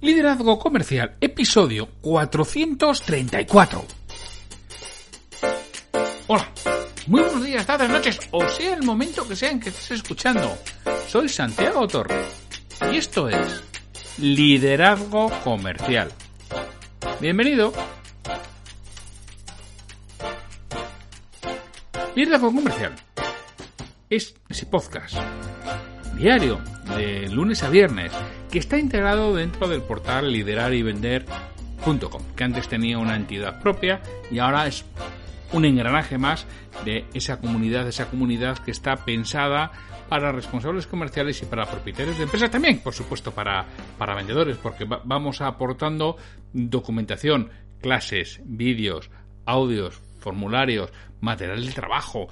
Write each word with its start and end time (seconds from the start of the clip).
Liderazgo 0.00 0.60
Comercial, 0.60 1.10
episodio 1.20 1.88
434. 2.00 3.84
Hola, 6.28 6.48
muy 7.08 7.22
buenos 7.22 7.44
días, 7.44 7.66
tardes, 7.66 7.90
noches, 7.90 8.20
o 8.30 8.48
sea 8.48 8.74
el 8.74 8.84
momento 8.84 9.26
que 9.26 9.34
sea 9.34 9.50
en 9.50 9.58
que 9.58 9.70
estés 9.70 9.90
escuchando. 9.90 10.56
Soy 11.08 11.28
Santiago 11.28 11.88
Torre 11.88 12.26
y 12.92 12.96
esto 12.96 13.28
es 13.28 13.64
Liderazgo 14.20 15.30
Comercial. 15.42 16.10
Bienvenido. 17.20 17.72
Liderazgo 22.14 22.52
Comercial 22.52 22.92
es 24.10 24.34
ese 24.50 24.66
podcast 24.66 25.16
diario 26.16 26.60
de 26.98 27.30
lunes 27.30 27.62
a 27.62 27.70
viernes 27.70 28.12
que 28.50 28.58
está 28.58 28.78
integrado 28.78 29.34
dentro 29.34 29.68
del 29.68 29.80
portal 29.80 30.30
liderarivender.com 30.32 32.22
que 32.36 32.44
antes 32.44 32.68
tenía 32.68 32.98
una 32.98 33.16
entidad 33.16 33.62
propia 33.62 34.02
y 34.30 34.38
ahora 34.38 34.66
es 34.66 34.84
un 35.52 35.64
engranaje 35.64 36.18
más 36.18 36.46
de 36.84 37.06
esa 37.14 37.38
comunidad, 37.38 37.88
esa 37.88 38.10
comunidad 38.10 38.58
que 38.58 38.70
está 38.70 38.96
pensada 39.04 39.72
para 40.10 40.32
responsables 40.32 40.88
comerciales 40.88 41.40
y 41.40 41.46
para 41.46 41.70
propietarios 41.70 42.18
de 42.18 42.24
empresas 42.24 42.50
también, 42.50 42.80
por 42.80 42.92
supuesto, 42.92 43.30
para, 43.30 43.64
para 43.96 44.16
vendedores, 44.16 44.56
porque 44.56 44.84
vamos 44.84 45.40
aportando 45.40 46.16
documentación, 46.52 47.48
clases, 47.80 48.40
vídeos, 48.44 49.08
audios, 49.46 50.02
formularios, 50.18 50.92
material 51.20 51.64
de 51.64 51.72
trabajo, 51.72 52.26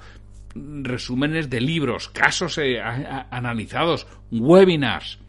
resúmenes 0.55 1.49
de 1.49 1.61
libros, 1.61 2.09
casos 2.09 2.57
eh, 2.57 2.81
analizados, 2.81 4.07
webinars, 4.29 5.19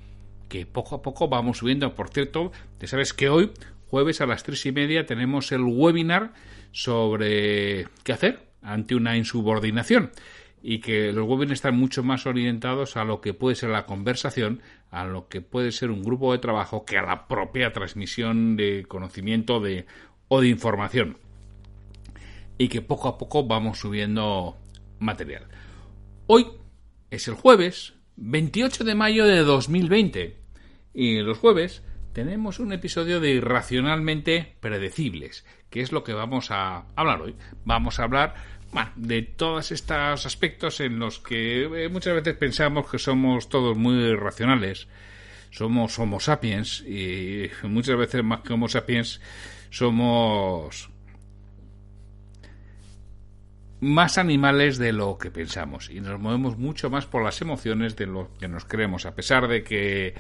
que 0.49 0.67
poco 0.67 0.97
a 0.97 1.03
poco 1.03 1.29
vamos 1.29 1.59
subiendo. 1.59 1.95
Por 1.95 2.09
cierto, 2.09 2.51
ya 2.81 2.89
sabes 2.89 3.15
que 3.15 3.29
hoy, 3.29 3.53
jueves 3.87 4.21
a 4.21 4.27
las 4.27 4.43
tres 4.43 4.67
y 4.67 4.73
media, 4.73 5.07
tenemos 5.07 5.53
el 5.53 5.63
webinar 5.63 6.33
sobre 6.73 7.87
qué 8.03 8.13
hacer 8.13 8.51
ante 8.61 8.97
una 8.97 9.17
insubordinación 9.17 10.11
y 10.63 10.81
que 10.81 11.13
los 11.13 11.27
webinars 11.27 11.59
están 11.59 11.77
mucho 11.77 12.03
más 12.03 12.27
orientados 12.27 12.97
a 12.97 13.05
lo 13.05 13.21
que 13.21 13.35
puede 13.35 13.57
ser 13.57 13.71
la 13.71 13.87
conversación, 13.87 14.61
a 14.91 15.05
lo 15.05 15.29
que 15.29 15.41
puede 15.41 15.73
ser 15.73 15.91
un 15.91 16.03
grupo 16.03 16.33
de 16.33 16.39
trabajo, 16.39 16.85
que 16.85 16.99
a 16.99 17.03
la 17.03 17.27
propia 17.29 17.73
transmisión 17.73 18.57
de 18.57 18.85
conocimiento 18.87 19.61
de, 19.61 19.87
o 20.29 20.41
de 20.41 20.49
información. 20.49 21.17
Y 22.59 22.69
que 22.69 22.83
poco 22.83 23.09
a 23.09 23.17
poco 23.17 23.47
vamos 23.47 23.79
subiendo 23.79 24.57
material. 24.99 25.47
Hoy 26.27 26.47
es 27.11 27.27
el 27.27 27.35
jueves 27.35 27.95
28 28.17 28.85
de 28.85 28.95
mayo 28.95 29.25
de 29.25 29.39
2020 29.43 30.37
y 30.93 31.21
los 31.21 31.39
jueves 31.39 31.83
tenemos 32.13 32.59
un 32.59 32.73
episodio 32.73 33.21
de 33.21 33.31
Irracionalmente 33.31 34.55
Predecibles, 34.61 35.45
que 35.71 35.81
es 35.81 35.93
lo 35.93 36.03
que 36.03 36.13
vamos 36.13 36.51
a 36.51 36.87
hablar 36.97 37.23
hoy. 37.23 37.37
Vamos 37.65 38.01
a 38.01 38.05
hablar 38.05 38.35
de 38.97 39.23
todos 39.23 39.73
estos 39.73 40.27
aspectos 40.27 40.81
en 40.81 40.99
los 40.99 41.19
que 41.19 41.65
eh, 41.65 41.89
muchas 41.89 42.15
veces 42.15 42.37
pensamos 42.37 42.91
que 42.91 42.99
somos 42.99 43.49
todos 43.49 43.77
muy 43.77 44.15
racionales, 44.15 44.89
somos 45.51 45.99
Homo 45.99 46.21
sapiens 46.21 46.83
y 46.83 47.51
muchas 47.65 47.97
veces 47.97 48.23
más 48.23 48.41
que 48.41 48.53
Homo 48.53 48.69
sapiens 48.69 49.21
somos 49.71 50.91
más 53.81 54.19
animales 54.19 54.79
de 54.79 54.93
lo 54.93 55.17
que 55.17 55.31
pensamos 55.31 55.91
y 55.91 56.01
nos 56.01 56.21
movemos 56.21 56.59
mucho 56.59 56.91
más 56.91 57.07
por 57.07 57.25
las 57.25 57.41
emociones 57.41 57.97
de 57.97 58.07
lo 58.07 58.31
que 58.39 58.47
nos 58.47 58.65
creemos, 58.67 59.07
a 59.07 59.15
pesar 59.15 59.49
de 59.49 59.65
que 59.65 60.15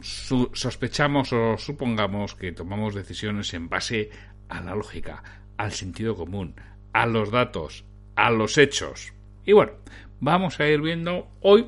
sospechamos 0.00 1.32
o 1.32 1.56
supongamos 1.58 2.34
que 2.34 2.52
tomamos 2.52 2.94
decisiones 2.94 3.54
en 3.54 3.68
base 3.68 4.10
a 4.48 4.60
la 4.60 4.74
lógica, 4.74 5.22
al 5.56 5.72
sentido 5.72 6.14
común, 6.14 6.54
a 6.92 7.06
los 7.06 7.30
datos, 7.30 7.84
a 8.14 8.30
los 8.30 8.58
hechos. 8.58 9.12
Y 9.44 9.52
bueno, 9.52 9.72
vamos 10.20 10.60
a 10.60 10.68
ir 10.68 10.80
viendo 10.80 11.28
hoy 11.40 11.66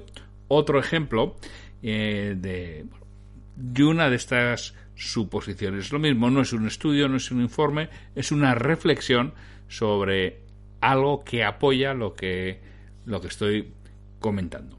otro 0.49 0.79
ejemplo 0.79 1.37
eh, 1.83 2.35
de, 2.37 2.87
de 3.57 3.85
una 3.85 4.09
de 4.11 4.17
estas 4.17 4.75
suposiciones. 4.95 5.93
Lo 5.93 5.99
mismo, 5.99 6.31
no 6.31 6.41
es 6.41 6.53
un 6.53 6.67
estudio, 6.67 7.09
no 7.09 7.17
es 7.17 7.31
un 7.31 7.41
informe, 7.41 7.89
es 8.15 8.33
una 8.33 8.55
reflexión 8.55 9.33
sobre 9.69 10.41
algo 10.81 11.25
que 11.25 11.45
apoya 11.45 11.95
lo 11.95 12.15
que, 12.15 12.61
lo 13.05 13.21
que 13.21 13.29
estoy 13.29 13.73
comentando. 14.19 14.79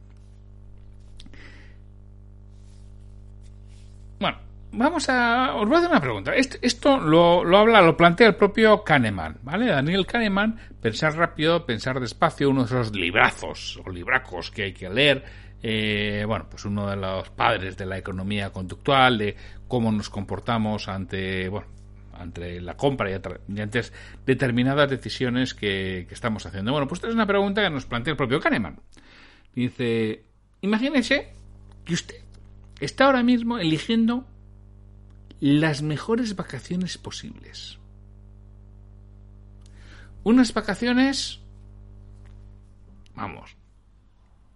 Bueno, 4.20 4.38
vamos 4.72 5.09
a. 5.09 5.56
Os 5.56 5.68
voy 5.68 5.75
a 5.75 5.80
hacer 5.80 5.91
una 5.91 6.02
pregunta. 6.02 6.34
Esto, 6.35 6.97
lo, 6.97 7.44
lo, 7.44 7.57
habla, 7.57 7.81
lo 7.81 7.96
plantea 7.97 8.28
el 8.28 8.35
propio 8.35 8.84
Kahneman, 8.84 9.38
¿vale? 9.44 9.68
Daniel 9.68 10.06
Kahneman, 10.06 10.59
pensar 10.81 11.16
rápido, 11.16 11.66
pensar 11.66 12.00
despacio, 12.00 12.50
uno 12.50 12.62
de 12.62 12.68
esos 12.68 12.96
librazos 12.96 13.80
o 13.85 13.90
libracos 13.90 14.52
que 14.52 14.63
hay 14.63 14.74
que 14.74 14.90
leer. 14.90 15.24
Eh, 15.62 16.24
bueno, 16.25 16.47
pues 16.50 16.63
uno 16.66 16.90
de 16.90 16.96
los 16.96 17.30
padres 17.31 17.75
de 17.75 17.85
la 17.85 17.97
economía 17.97 18.52
conductual, 18.52 19.18
de 19.18 19.35
cómo 19.68 19.91
nos 19.91 20.09
comportamos 20.09 20.88
ante, 20.88 21.50
bueno, 21.50 21.68
ante 22.13 22.62
la 22.62 22.78
compra 22.78 23.09
y, 23.09 23.59
antes 23.59 23.94
determinadas 24.25 24.90
decisiones 24.90 25.53
que, 25.53 26.07
estamos 26.09 26.46
haciendo. 26.46 26.72
Bueno, 26.72 26.88
pues 26.88 27.00
esta 27.00 27.09
es 27.09 27.13
una 27.13 27.25
pregunta 27.25 27.62
que 27.62 27.69
nos 27.69 27.86
plantea 27.86 28.12
el 28.12 28.18
propio 28.18 28.40
Kahneman. 28.40 28.80
Dice, 29.53 30.24
imagínese 30.62 31.34
que 31.84 31.94
usted 31.94 32.16
está 32.80 33.06
ahora 33.06 33.24
mismo 33.24 33.57
eligiendo 33.57 34.25
las 35.39 35.81
mejores 35.81 36.35
vacaciones 36.35 36.97
posibles. 36.97 37.79
Unas 40.23 40.53
vacaciones, 40.53 41.41
vamos, 43.16 43.55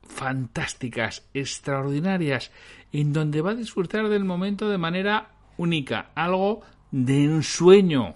fantásticas, 0.03 1.27
extraordinarias, 1.33 2.51
en 2.91 3.13
donde 3.13 3.41
va 3.41 3.51
a 3.51 3.55
disfrutar 3.55 4.09
del 4.09 4.25
momento 4.25 4.69
de 4.69 4.77
manera 4.77 5.29
única, 5.57 6.11
algo 6.15 6.61
de 6.91 7.23
ensueño, 7.23 8.15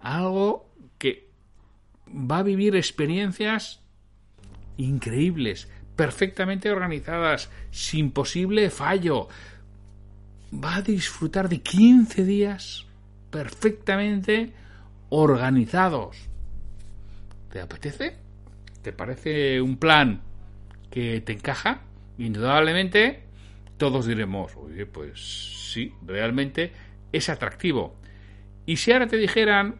algo 0.00 0.68
que 0.98 1.30
va 2.08 2.38
a 2.38 2.42
vivir 2.42 2.76
experiencias 2.76 3.80
increíbles, 4.76 5.68
perfectamente 5.96 6.70
organizadas, 6.70 7.50
sin 7.70 8.10
posible 8.10 8.70
fallo, 8.70 9.28
va 10.52 10.76
a 10.76 10.82
disfrutar 10.82 11.48
de 11.48 11.60
15 11.60 12.24
días 12.24 12.86
perfectamente 13.30 14.52
organizados. 15.08 16.16
¿Te 17.50 17.60
apetece? 17.60 18.16
¿Te 18.82 18.92
parece 18.92 19.60
un 19.60 19.76
plan 19.76 20.22
que 20.90 21.20
te 21.20 21.32
encaja? 21.32 21.82
Indudablemente 22.18 23.22
todos 23.78 24.06
diremos, 24.06 24.54
oye, 24.56 24.86
pues 24.86 25.72
sí, 25.72 25.92
realmente 26.06 26.72
es 27.10 27.28
atractivo. 27.28 27.96
Y 28.66 28.76
si 28.76 28.92
ahora 28.92 29.06
te 29.06 29.16
dijeran 29.16 29.76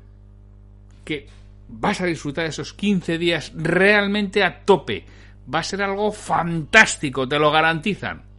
que 1.05 1.27
vas 1.69 2.01
a 2.01 2.07
disfrutar 2.07 2.47
esos 2.47 2.73
15 2.73 3.19
días 3.19 3.53
realmente 3.55 4.43
a 4.43 4.65
tope, 4.65 5.05
va 5.53 5.61
a 5.61 5.65
ser 5.65 5.83
algo 5.83 6.11
fantástico, 6.13 7.29
te 7.29 7.39
lo 7.39 7.51
garantizan 7.51 8.32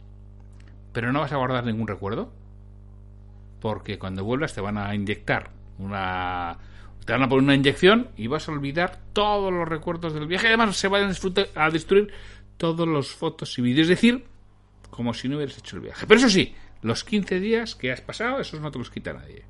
pero 0.94 1.12
no 1.12 1.20
vas 1.20 1.32
a 1.32 1.36
guardar 1.36 1.66
ningún 1.66 1.88
recuerdo 1.88 2.32
porque 3.60 3.98
cuando 3.98 4.24
vuelvas 4.24 4.54
te 4.54 4.60
van 4.60 4.78
a 4.78 4.94
inyectar 4.94 5.50
una 5.78 6.56
te 7.04 7.12
van 7.12 7.24
a 7.24 7.28
poner 7.28 7.44
una 7.44 7.54
inyección 7.54 8.08
y 8.16 8.28
vas 8.28 8.48
a 8.48 8.52
olvidar 8.52 8.98
todos 9.12 9.52
los 9.52 9.68
recuerdos 9.68 10.14
del 10.14 10.26
viaje. 10.26 10.48
Además 10.48 10.76
se 10.76 10.88
van 10.88 11.12
a 11.54 11.70
destruir 11.70 12.12
todos 12.56 12.88
los 12.88 13.10
fotos 13.10 13.58
y 13.58 13.62
vídeos. 13.62 13.84
Es 13.84 13.88
decir 13.88 14.24
como 14.88 15.12
si 15.12 15.28
no 15.28 15.36
hubieras 15.36 15.58
hecho 15.58 15.76
el 15.76 15.82
viaje. 15.82 16.06
Pero 16.06 16.18
eso 16.18 16.30
sí 16.30 16.54
los 16.80 17.04
15 17.04 17.40
días 17.40 17.74
que 17.74 17.92
has 17.92 18.00
pasado 18.00 18.40
esos 18.40 18.60
no 18.60 18.70
te 18.70 18.78
los 18.78 18.90
quita 18.90 19.12
nadie. 19.12 19.44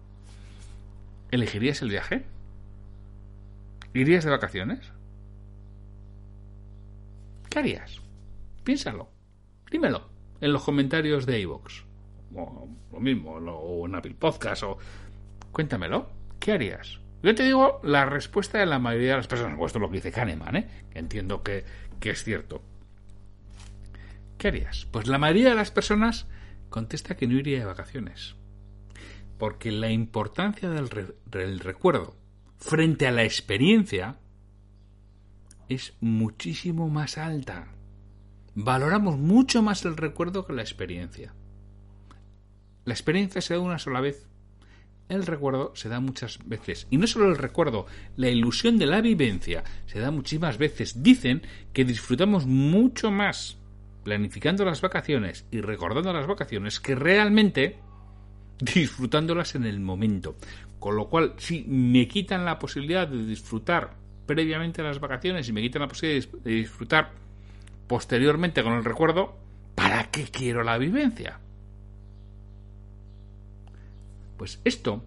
¿elegirías 1.30 1.82
el 1.82 1.90
viaje? 1.90 2.24
¿irías 3.92 4.24
de 4.24 4.30
vacaciones? 4.30 4.92
¿qué 7.50 7.58
harías? 7.58 8.00
piénsalo. 8.64 9.10
Dímelo 9.70 10.13
en 10.44 10.52
los 10.52 10.62
comentarios 10.62 11.24
de 11.24 11.40
iVoox. 11.40 11.84
O 12.34 12.68
lo 12.92 13.00
mismo, 13.00 13.32
o 13.32 13.86
en 13.86 13.94
Apple 13.94 14.14
Podcast, 14.18 14.62
o... 14.64 14.76
Cuéntamelo. 15.52 16.10
¿Qué 16.38 16.52
harías? 16.52 17.00
Yo 17.22 17.34
te 17.34 17.44
digo 17.44 17.80
la 17.82 18.04
respuesta 18.04 18.58
de 18.58 18.66
la 18.66 18.78
mayoría 18.78 19.12
de 19.12 19.16
las 19.16 19.26
personas. 19.26 19.54
esto 19.54 19.78
es 19.78 19.80
lo 19.80 19.88
que 19.88 19.96
dice 19.96 20.12
Kahneman, 20.12 20.56
¿eh? 20.56 20.68
Entiendo 20.92 21.42
que, 21.42 21.64
que 21.98 22.10
es 22.10 22.22
cierto. 22.22 22.60
¿Qué 24.36 24.48
harías? 24.48 24.86
Pues 24.90 25.06
la 25.06 25.16
mayoría 25.16 25.48
de 25.48 25.54
las 25.54 25.70
personas 25.70 26.26
contesta 26.68 27.16
que 27.16 27.26
no 27.26 27.38
iría 27.38 27.60
de 27.60 27.64
vacaciones. 27.64 28.34
Porque 29.38 29.72
la 29.72 29.90
importancia 29.90 30.68
del, 30.68 31.14
del 31.24 31.60
recuerdo 31.60 32.16
frente 32.58 33.06
a 33.06 33.12
la 33.12 33.24
experiencia 33.24 34.18
es 35.70 35.94
muchísimo 36.00 36.90
más 36.90 37.16
alta. 37.16 37.73
Valoramos 38.54 39.18
mucho 39.18 39.62
más 39.62 39.84
el 39.84 39.96
recuerdo 39.96 40.46
que 40.46 40.52
la 40.52 40.62
experiencia. 40.62 41.34
La 42.84 42.94
experiencia 42.94 43.40
se 43.40 43.54
da 43.54 43.60
una 43.60 43.78
sola 43.78 44.00
vez. 44.00 44.28
El 45.08 45.26
recuerdo 45.26 45.72
se 45.74 45.88
da 45.88 46.00
muchas 46.00 46.38
veces. 46.46 46.86
Y 46.90 46.96
no 46.96 47.06
solo 47.06 47.28
el 47.28 47.36
recuerdo, 47.36 47.86
la 48.16 48.28
ilusión 48.28 48.78
de 48.78 48.86
la 48.86 49.00
vivencia 49.00 49.64
se 49.86 49.98
da 49.98 50.10
muchísimas 50.10 50.56
veces. 50.56 51.02
Dicen 51.02 51.42
que 51.72 51.84
disfrutamos 51.84 52.46
mucho 52.46 53.10
más 53.10 53.58
planificando 54.04 54.64
las 54.64 54.80
vacaciones 54.80 55.46
y 55.50 55.60
recordando 55.60 56.12
las 56.12 56.26
vacaciones 56.26 56.78
que 56.78 56.94
realmente 56.94 57.78
disfrutándolas 58.60 59.56
en 59.56 59.64
el 59.64 59.80
momento. 59.80 60.36
Con 60.78 60.96
lo 60.96 61.08
cual, 61.08 61.34
si 61.38 61.64
me 61.64 62.06
quitan 62.06 62.44
la 62.44 62.58
posibilidad 62.58 63.08
de 63.08 63.26
disfrutar 63.26 63.96
previamente 64.26 64.82
las 64.82 65.00
vacaciones 65.00 65.48
y 65.48 65.52
me 65.52 65.62
quitan 65.62 65.82
la 65.82 65.88
posibilidad 65.88 66.30
de 66.40 66.50
disfrutar 66.50 67.23
posteriormente 67.86 68.62
con 68.62 68.74
el 68.74 68.84
recuerdo, 68.84 69.36
¿para 69.74 70.10
qué 70.10 70.24
quiero 70.24 70.62
la 70.62 70.78
vivencia? 70.78 71.40
Pues 74.36 74.60
esto 74.64 75.02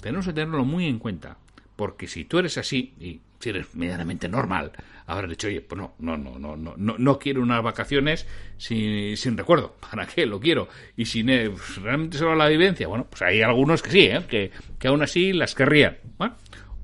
tenemos 0.00 0.26
que 0.26 0.32
tenerlo 0.32 0.64
muy 0.64 0.86
en 0.86 0.98
cuenta, 0.98 1.38
porque 1.76 2.06
si 2.06 2.24
tú 2.24 2.38
eres 2.38 2.58
así, 2.58 2.94
y 2.98 3.20
si 3.40 3.50
eres 3.50 3.74
medianamente 3.74 4.28
normal, 4.28 4.72
habrás 5.06 5.30
dicho, 5.30 5.48
oye, 5.48 5.60
pues 5.60 5.78
no, 5.78 5.94
no, 5.98 6.16
no, 6.16 6.38
no, 6.38 6.56
no, 6.56 6.74
no, 6.76 7.18
quiero 7.18 7.42
unas 7.42 7.62
vacaciones 7.62 8.26
sin, 8.56 9.16
sin 9.16 9.36
recuerdo. 9.36 9.76
¿Para 9.90 10.06
qué 10.06 10.26
lo 10.26 10.40
quiero? 10.40 10.68
Y 10.96 11.04
eh, 11.30 11.50
pues, 11.50 11.76
realmente 11.82 12.18
solo 12.18 12.34
la 12.34 12.48
vivencia. 12.48 12.88
Bueno, 12.88 13.06
pues 13.08 13.22
hay 13.22 13.42
algunos 13.42 13.82
que 13.82 13.90
sí, 13.90 14.00
¿eh? 14.06 14.24
que, 14.28 14.50
que 14.78 14.88
aún 14.88 15.02
así 15.02 15.32
las 15.32 15.54
querrían. 15.54 15.98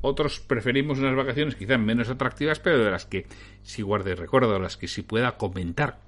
Otros 0.03 0.41
preferimos 0.41 0.99
unas 0.99 1.15
vacaciones 1.15 1.55
quizás 1.55 1.79
menos 1.79 2.09
atractivas, 2.09 2.59
pero 2.59 2.83
de 2.83 2.91
las 2.91 3.05
que 3.05 3.27
sí 3.63 3.83
guarde 3.83 4.15
recuerdo, 4.15 4.53
de 4.55 4.61
las 4.61 4.77
que 4.77 4.89
sí 4.89 5.03
pueda 5.03 5.37
comentar 5.37 5.99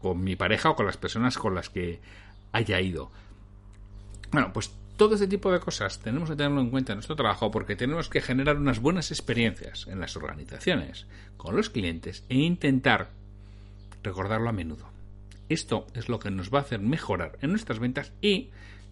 con 0.00 0.22
mi 0.22 0.36
pareja 0.36 0.70
o 0.70 0.76
con 0.76 0.86
las 0.86 0.96
personas 0.96 1.36
con 1.36 1.54
las 1.54 1.68
que 1.68 2.00
haya 2.52 2.80
ido. 2.80 3.10
Bueno, 4.30 4.52
pues 4.52 4.72
todo 4.96 5.14
este 5.14 5.26
tipo 5.26 5.50
de 5.50 5.60
cosas 5.60 5.98
tenemos 6.00 6.30
que 6.30 6.36
tenerlo 6.36 6.60
en 6.60 6.70
cuenta 6.70 6.92
en 6.92 6.98
nuestro 6.98 7.16
trabajo 7.16 7.50
porque 7.50 7.74
tenemos 7.74 8.08
que 8.08 8.20
generar 8.20 8.56
unas 8.56 8.80
buenas 8.80 9.10
experiencias 9.10 9.86
en 9.88 9.98
las 9.98 10.16
organizaciones, 10.16 11.06
con 11.36 11.56
los 11.56 11.70
clientes 11.70 12.24
e 12.28 12.36
intentar 12.36 13.10
recordarlo 14.02 14.48
a 14.48 14.52
menudo. 14.52 14.90
Esto 15.48 15.86
es 15.94 16.08
lo 16.08 16.20
que 16.20 16.30
nos 16.30 16.52
va 16.52 16.58
a 16.58 16.62
hacer 16.62 16.80
mejorar 16.80 17.38
en 17.40 17.50
nuestras 17.50 17.80
ventas 17.80 18.12
y 18.22 18.50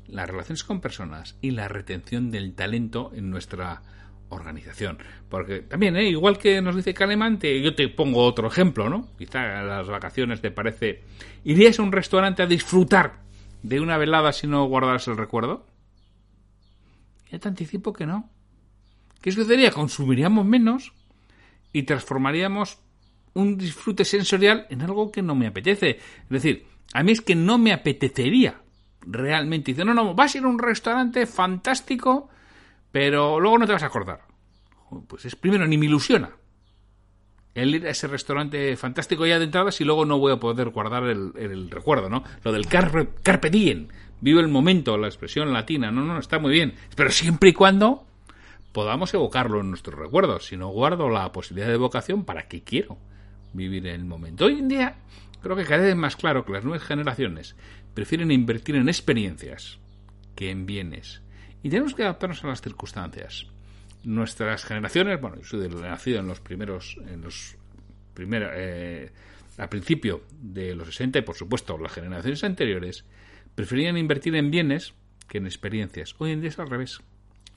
las 0.09 0.29
relaciones 0.29 0.65
con 0.65 0.81
personas 0.81 1.37
y 1.41 1.53
la 1.53 1.69
retención 1.69 2.31
del 2.31 2.55
talento 2.55 3.13
en 3.15 3.31
nuestra 3.31 3.83
organización. 4.31 4.99
Porque 5.29 5.61
también, 5.61 5.97
¿eh? 5.97 6.09
igual 6.09 6.39
que 6.39 6.61
nos 6.61 6.77
dice 6.77 6.95
Calemante, 6.95 7.61
yo 7.61 7.75
te 7.75 7.89
pongo 7.89 8.25
otro 8.25 8.49
ejemplo, 8.49 8.89
¿no? 8.89 9.09
Quizá 9.19 9.61
a 9.61 9.63
las 9.63 9.89
vacaciones 9.89 10.41
te 10.41 10.51
parece... 10.51 11.03
¿Irías 11.45 11.79
a 11.79 11.83
un 11.83 11.93
restaurante 11.93 12.43
a 12.43 12.47
disfrutar 12.47 13.21
de 13.63 13.81
una 13.81 13.97
velada 13.99 14.33
si 14.33 14.47
no 14.47 14.65
guardas 14.67 15.09
el 15.09 15.17
recuerdo? 15.17 15.67
Ya 17.31 17.39
te 17.39 17.49
anticipo 17.49 17.93
que 17.93 18.07
no. 18.07 18.29
¿Qué 19.21 19.33
sucedería? 19.33 19.71
Consumiríamos 19.71 20.47
menos 20.47 20.93
y 21.73 21.83
transformaríamos 21.83 22.79
un 23.35 23.59
disfrute 23.59 24.05
sensorial 24.05 24.67
en 24.71 24.83
algo 24.83 25.11
que 25.11 25.23
no 25.23 25.35
me 25.35 25.47
apetece. 25.47 25.99
Es 26.23 26.29
decir, 26.29 26.67
a 26.93 27.03
mí 27.03 27.13
es 27.13 27.21
que 27.21 27.35
no 27.35 27.59
me 27.59 27.73
apetecería 27.73 28.61
realmente. 29.01 29.73
Dice, 29.73 29.85
no, 29.85 29.95
no, 29.95 30.15
vas 30.15 30.35
a 30.35 30.39
ir 30.39 30.45
a 30.45 30.49
un 30.49 30.59
restaurante 30.59 31.27
fantástico, 31.27 32.29
pero 32.93 33.41
luego 33.41 33.59
no 33.59 33.67
te 33.67 33.73
vas 33.73 33.83
a 33.83 33.87
acordar. 33.87 34.23
Pues 35.07 35.25
es 35.25 35.37
primero, 35.37 35.67
ni 35.67 35.77
me 35.77 35.87
ilusiona 35.87 36.31
el 37.63 37.75
ir 37.75 37.87
a 37.87 37.91
ese 37.91 38.07
restaurante 38.07 38.77
fantástico 38.77 39.27
ya 39.27 39.39
de 39.39 39.45
entrada 39.45 39.73
si 39.73 39.85
luego 39.85 40.05
no 40.05 40.19
voy 40.19 40.33
a 40.33 40.37
poder 40.37 40.69
guardar 40.71 41.05
el, 41.05 41.71
recuerdo, 41.71 42.09
¿no? 42.09 42.23
Lo 42.45 42.53
del 42.53 42.67
carpe, 42.67 43.51
diem, 43.51 43.89
vive 44.21 44.41
el 44.41 44.49
momento, 44.49 44.97
la 44.97 45.09
expresión 45.09 45.53
latina, 45.53 45.91
no, 45.91 46.03
no, 46.03 46.19
está 46.19 46.39
muy 46.39 46.53
bien, 46.53 46.75
pero 46.95 47.11
siempre 47.11 47.51
y 47.51 47.53
cuando 47.53 48.05
podamos 48.73 49.13
evocarlo 49.15 49.61
en 49.61 49.71
nuestros 49.71 49.99
recuerdos, 49.99 50.47
si 50.47 50.57
no 50.57 50.69
guardo 50.69 51.09
la 51.09 51.33
posibilidad 51.33 51.69
de 51.69 51.75
evocación, 51.75 52.25
¿para 52.25 52.47
qué 52.47 52.63
quiero 52.63 52.99
vivir 53.53 53.87
el 53.87 54.05
momento? 54.05 54.45
Hoy 54.45 54.59
en 54.59 54.69
día 54.69 54.97
creo 55.43 55.57
que 55.57 55.65
cada 55.65 55.83
vez 55.83 55.97
más 55.97 56.17
claro 56.17 56.45
que 56.45 56.53
las 56.53 56.65
nuevas 56.65 56.87
generaciones 56.87 57.57
prefieren 57.95 58.31
invertir 58.31 58.77
en 58.77 58.89
experiencias 58.89 59.79
que 60.37 60.51
en 60.51 60.67
bienes 60.67 61.23
y 61.63 61.71
tenemos 61.71 61.95
que 61.95 62.03
adaptarnos 62.03 62.43
a 62.45 62.49
las 62.49 62.61
circunstancias 62.61 63.47
nuestras 64.05 64.65
generaciones, 64.65 65.21
bueno, 65.21 65.37
yo 65.37 65.45
soy 65.45 65.69
nacido 65.69 66.21
en 66.21 66.29
los 66.29 66.41
primeros, 66.41 66.99
en 67.07 67.23
los 67.23 67.57
primeros, 68.15 68.51
eh, 68.55 69.11
principio 69.69 70.23
de 70.41 70.75
los 70.75 70.87
60 70.89 71.19
y 71.19 71.23
por 71.23 71.35
supuesto 71.35 71.77
las 71.79 71.93
generaciones 71.93 72.45
anteriores, 72.45 73.05
preferían 73.55 73.97
invertir 73.97 74.37
en 74.37 74.51
bienes 74.51 74.95
que 75.29 75.39
en 75.39 75.47
experiencias. 75.47 76.15
Hoy 76.19 76.33
en 76.33 76.41
día 76.41 76.51
es 76.51 76.59
al 76.59 76.71
revés. 76.71 77.01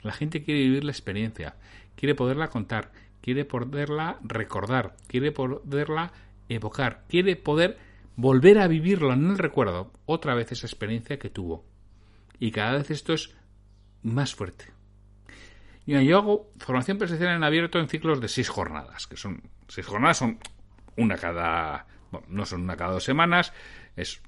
La 0.02 0.12
gente 0.12 0.42
quiere 0.42 0.60
vivir 0.60 0.84
la 0.84 0.90
experiencia, 0.90 1.54
quiere 1.94 2.14
poderla 2.14 2.48
contar, 2.48 2.92
quiere 3.20 3.44
poderla 3.44 4.18
recordar, 4.22 4.96
quiere 5.06 5.30
poderla 5.30 6.12
evocar, 6.48 7.04
quiere 7.08 7.36
poder 7.36 7.78
volver 8.16 8.58
a 8.58 8.66
vivirlo 8.66 9.12
en 9.12 9.30
el 9.30 9.38
recuerdo 9.38 9.92
otra 10.06 10.34
vez 10.34 10.50
esa 10.50 10.66
experiencia 10.66 11.18
que 11.18 11.30
tuvo. 11.30 11.64
Y 12.40 12.50
cada 12.50 12.72
vez 12.72 12.90
esto 12.90 13.12
es 13.12 13.32
más 14.02 14.34
fuerte. 14.34 14.66
Yo 15.86 16.18
hago 16.18 16.52
formación 16.58 16.98
presencial 16.98 17.34
en 17.34 17.42
abierto 17.42 17.78
en 17.78 17.88
ciclos 17.88 18.20
de 18.20 18.28
seis 18.28 18.48
jornadas, 18.48 19.06
que 19.06 19.16
son 19.16 19.42
seis 19.66 19.86
jornadas, 19.86 20.18
son 20.18 20.38
una 20.96 21.16
cada, 21.16 21.86
bueno, 22.10 22.26
no 22.30 22.46
son 22.46 22.62
una 22.62 22.76
cada 22.76 22.92
dos 22.92 23.04
semanas, 23.04 23.52
es 23.96 24.22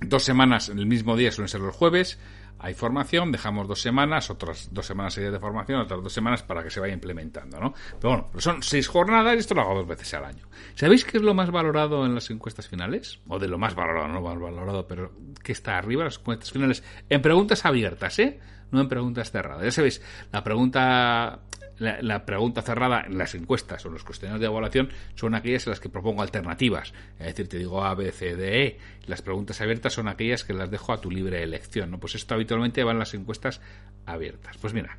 dos 0.00 0.22
semanas 0.22 0.70
en 0.70 0.78
el 0.78 0.86
mismo 0.86 1.16
día 1.16 1.30
suelen 1.30 1.48
ser 1.48 1.60
los 1.60 1.76
jueves, 1.76 2.18
hay 2.58 2.72
formación, 2.72 3.30
dejamos 3.30 3.68
dos 3.68 3.82
semanas, 3.82 4.30
otras 4.30 4.72
dos 4.72 4.86
semanas 4.86 5.14
de 5.16 5.38
formación, 5.38 5.80
otras 5.80 6.02
dos 6.02 6.12
semanas 6.12 6.42
para 6.42 6.62
que 6.62 6.70
se 6.70 6.80
vaya 6.80 6.94
implementando, 6.94 7.60
¿no? 7.60 7.74
Pero 8.00 8.08
bueno, 8.14 8.40
son 8.40 8.62
seis 8.62 8.88
jornadas 8.88 9.34
y 9.36 9.38
esto 9.40 9.54
lo 9.54 9.62
hago 9.62 9.74
dos 9.74 9.86
veces 9.86 10.14
al 10.14 10.24
año. 10.24 10.46
¿Sabéis 10.74 11.04
qué 11.04 11.18
es 11.18 11.22
lo 11.22 11.34
más 11.34 11.50
valorado 11.50 12.06
en 12.06 12.14
las 12.14 12.30
encuestas 12.30 12.66
finales? 12.66 13.20
O 13.28 13.38
de 13.38 13.48
lo 13.48 13.58
más 13.58 13.74
valorado, 13.74 14.08
no 14.08 14.22
más 14.22 14.38
valorado, 14.38 14.86
pero 14.86 15.12
que 15.42 15.52
está 15.52 15.76
arriba 15.76 16.04
las 16.04 16.18
encuestas 16.18 16.52
finales 16.52 16.82
en 17.10 17.20
preguntas 17.20 17.66
abiertas, 17.66 18.18
¿eh? 18.18 18.40
No 18.70 18.80
en 18.80 18.88
preguntas 18.88 19.30
cerradas. 19.30 19.64
Ya 19.64 19.70
sabéis, 19.70 20.02
la 20.32 20.44
pregunta 20.44 21.40
la, 21.78 22.24
pregunta 22.24 22.62
cerrada 22.62 23.04
en 23.06 23.18
las 23.18 23.34
encuestas 23.34 23.84
o 23.84 23.90
los 23.90 24.04
cuestionarios 24.04 24.40
de 24.40 24.46
evaluación 24.46 24.90
son 25.14 25.34
aquellas 25.34 25.66
en 25.66 25.70
las 25.70 25.80
que 25.80 25.88
propongo 25.88 26.22
alternativas. 26.22 26.92
Es 27.18 27.26
decir, 27.26 27.48
te 27.48 27.58
digo 27.58 27.84
A, 27.84 27.94
B, 27.94 28.12
C, 28.12 28.36
D, 28.36 28.66
E. 28.66 28.78
Las 29.06 29.22
preguntas 29.22 29.60
abiertas 29.60 29.92
son 29.92 30.08
aquellas 30.08 30.44
que 30.44 30.52
las 30.52 30.70
dejo 30.70 30.92
a 30.92 31.00
tu 31.00 31.10
libre 31.10 31.42
elección. 31.42 31.90
¿no? 31.90 31.98
Pues 31.98 32.14
esto 32.14 32.34
habitualmente 32.34 32.84
va 32.84 32.92
en 32.92 32.98
las 32.98 33.14
encuestas 33.14 33.60
abiertas. 34.06 34.56
Pues 34.58 34.72
mira, 34.72 34.98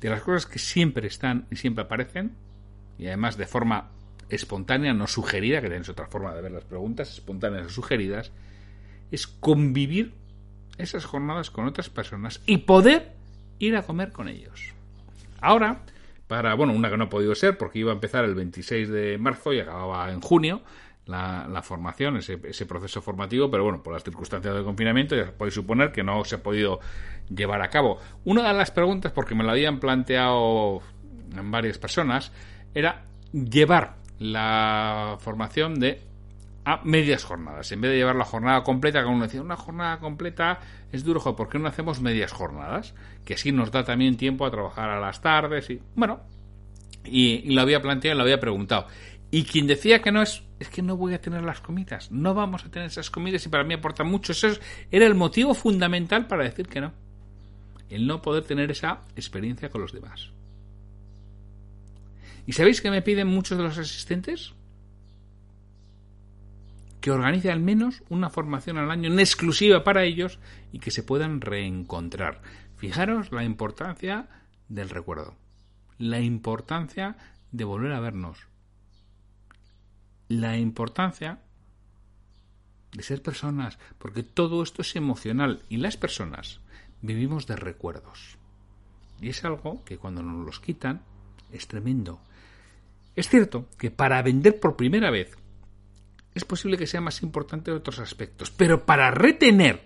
de 0.00 0.10
las 0.10 0.22
cosas 0.22 0.46
que 0.46 0.58
siempre 0.58 1.06
están 1.06 1.46
y 1.50 1.56
siempre 1.56 1.84
aparecen, 1.84 2.32
y 2.98 3.06
además 3.06 3.36
de 3.36 3.46
forma 3.46 3.90
espontánea, 4.28 4.94
no 4.94 5.06
sugerida, 5.06 5.60
que 5.60 5.68
tenéis 5.68 5.88
otra 5.88 6.06
forma 6.06 6.34
de 6.34 6.42
ver 6.42 6.52
las 6.52 6.64
preguntas, 6.64 7.12
espontáneas 7.12 7.66
o 7.66 7.70
sugeridas, 7.70 8.32
es 9.10 9.26
convivir 9.26 10.14
esas 10.82 11.04
jornadas 11.04 11.50
con 11.50 11.66
otras 11.66 11.88
personas 11.88 12.40
y 12.46 12.58
poder 12.58 13.12
ir 13.58 13.76
a 13.76 13.82
comer 13.82 14.12
con 14.12 14.28
ellos. 14.28 14.72
Ahora, 15.40 15.82
para, 16.26 16.54
bueno, 16.54 16.72
una 16.72 16.90
que 16.90 16.96
no 16.96 17.04
ha 17.04 17.08
podido 17.08 17.34
ser 17.34 17.58
porque 17.58 17.80
iba 17.80 17.92
a 17.92 17.94
empezar 17.94 18.24
el 18.24 18.34
26 18.34 18.88
de 18.88 19.18
marzo 19.18 19.52
y 19.52 19.60
acababa 19.60 20.10
en 20.10 20.20
junio 20.20 20.62
la, 21.06 21.62
formación, 21.62 22.16
ese, 22.16 22.66
proceso 22.66 23.02
formativo, 23.02 23.50
pero 23.50 23.64
bueno, 23.64 23.82
por 23.82 23.92
las 23.92 24.04
circunstancias 24.04 24.54
del 24.54 24.64
confinamiento 24.64 25.16
ya 25.16 25.32
podéis 25.32 25.54
suponer 25.54 25.90
que 25.92 26.02
no 26.02 26.24
se 26.24 26.36
ha 26.36 26.42
podido 26.42 26.80
llevar 27.28 27.62
a 27.62 27.70
cabo. 27.70 27.98
Una 28.24 28.46
de 28.48 28.54
las 28.54 28.70
preguntas, 28.70 29.12
porque 29.12 29.34
me 29.34 29.44
la 29.44 29.52
habían 29.52 29.80
planteado 29.80 30.80
varias 31.44 31.78
personas, 31.78 32.32
era 32.74 33.04
llevar 33.32 33.96
la 34.18 35.16
formación 35.20 35.80
de 35.80 36.00
a 36.64 36.80
medias 36.84 37.24
jornadas. 37.24 37.72
En 37.72 37.80
vez 37.80 37.90
de 37.90 37.96
llevar 37.98 38.16
la 38.16 38.24
jornada 38.24 38.62
completa, 38.62 39.02
como 39.02 39.16
uno 39.16 39.24
decía, 39.24 39.42
una 39.42 39.56
jornada 39.56 39.98
completa 39.98 40.60
es 40.92 41.04
duro, 41.04 41.20
¿por 41.34 41.48
qué 41.48 41.58
no 41.58 41.68
hacemos 41.68 42.00
medias 42.00 42.32
jornadas? 42.32 42.94
Que 43.24 43.34
así 43.34 43.52
nos 43.52 43.72
da 43.72 43.84
también 43.84 44.16
tiempo 44.16 44.46
a 44.46 44.50
trabajar 44.50 44.90
a 44.90 45.00
las 45.00 45.20
tardes 45.20 45.70
y, 45.70 45.80
bueno, 45.96 46.20
y, 47.04 47.52
lo 47.52 47.62
había 47.62 47.82
planteado 47.82 48.14
y 48.14 48.18
lo 48.18 48.22
había 48.24 48.40
preguntado. 48.40 48.86
Y 49.30 49.44
quien 49.44 49.66
decía 49.66 50.02
que 50.02 50.12
no 50.12 50.22
es, 50.22 50.44
es 50.60 50.68
que 50.68 50.82
no 50.82 50.96
voy 50.96 51.14
a 51.14 51.20
tener 51.20 51.42
las 51.42 51.60
comidas, 51.60 52.12
no 52.12 52.34
vamos 52.34 52.64
a 52.64 52.70
tener 52.70 52.88
esas 52.88 53.10
comidas 53.10 53.44
y 53.46 53.48
para 53.48 53.64
mí 53.64 53.74
aporta 53.74 54.04
mucho. 54.04 54.32
Eso 54.32 54.48
era 54.90 55.06
el 55.06 55.14
motivo 55.14 55.54
fundamental 55.54 56.26
para 56.26 56.44
decir 56.44 56.68
que 56.68 56.80
no. 56.80 56.92
El 57.88 58.06
no 58.06 58.22
poder 58.22 58.44
tener 58.44 58.70
esa 58.70 59.00
experiencia 59.16 59.70
con 59.70 59.80
los 59.80 59.92
demás. 59.92 60.30
¿Y 62.46 62.52
sabéis 62.52 62.80
que 62.80 62.90
me 62.90 63.02
piden 63.02 63.28
muchos 63.28 63.56
de 63.56 63.64
los 63.64 63.78
asistentes? 63.78 64.54
Que 67.02 67.10
organice 67.10 67.50
al 67.50 67.60
menos 67.60 68.04
una 68.08 68.30
formación 68.30 68.78
al 68.78 68.90
año 68.90 69.12
en 69.12 69.18
exclusiva 69.18 69.82
para 69.82 70.04
ellos 70.04 70.38
y 70.72 70.78
que 70.78 70.92
se 70.92 71.02
puedan 71.02 71.40
reencontrar. 71.40 72.40
Fijaros 72.76 73.32
la 73.32 73.42
importancia 73.42 74.28
del 74.68 74.88
recuerdo, 74.88 75.36
la 75.98 76.20
importancia 76.20 77.16
de 77.50 77.64
volver 77.64 77.92
a 77.92 78.00
vernos, 78.00 78.46
la 80.28 80.56
importancia 80.56 81.40
de 82.92 83.02
ser 83.02 83.20
personas, 83.20 83.78
porque 83.98 84.22
todo 84.22 84.62
esto 84.62 84.82
es 84.82 84.94
emocional 84.94 85.64
y 85.68 85.78
las 85.78 85.96
personas 85.96 86.60
vivimos 87.00 87.48
de 87.48 87.56
recuerdos. 87.56 88.38
Y 89.20 89.28
es 89.28 89.44
algo 89.44 89.84
que 89.84 89.98
cuando 89.98 90.22
nos 90.22 90.46
los 90.46 90.60
quitan 90.60 91.02
es 91.50 91.66
tremendo. 91.66 92.20
Es 93.16 93.28
cierto 93.28 93.66
que 93.76 93.90
para 93.90 94.22
vender 94.22 94.60
por 94.60 94.76
primera 94.76 95.10
vez 95.10 95.36
es 96.34 96.44
posible 96.44 96.78
que 96.78 96.86
sea 96.86 97.00
más 97.00 97.22
importante 97.22 97.70
en 97.70 97.76
otros 97.76 97.98
aspectos, 97.98 98.50
pero 98.50 98.84
para 98.86 99.10
retener 99.10 99.84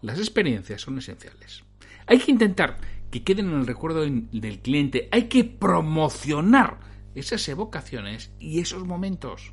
las 0.00 0.18
experiencias 0.18 0.82
son 0.82 0.98
esenciales. 0.98 1.64
Hay 2.06 2.18
que 2.18 2.30
intentar 2.30 2.78
que 3.10 3.24
queden 3.24 3.50
en 3.50 3.60
el 3.60 3.66
recuerdo 3.66 4.02
del 4.02 4.60
cliente, 4.60 5.08
hay 5.10 5.24
que 5.24 5.44
promocionar 5.44 6.78
esas 7.14 7.46
evocaciones 7.48 8.30
y 8.38 8.60
esos 8.60 8.84
momentos. 8.86 9.52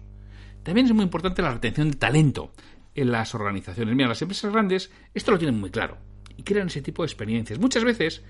También 0.63 0.87
es 0.87 0.93
muy 0.93 1.03
importante 1.03 1.41
la 1.41 1.53
retención 1.53 1.91
de 1.91 1.97
talento 1.97 2.51
en 2.93 3.11
las 3.11 3.35
organizaciones. 3.35 3.95
Mira, 3.95 4.09
las 4.09 4.21
empresas 4.21 4.51
grandes 4.51 4.91
esto 5.13 5.31
lo 5.31 5.37
tienen 5.37 5.59
muy 5.59 5.69
claro 5.69 5.97
y 6.37 6.43
crean 6.43 6.67
ese 6.67 6.81
tipo 6.81 7.03
de 7.03 7.07
experiencias. 7.07 7.59
Muchas 7.59 7.83
veces 7.83 8.23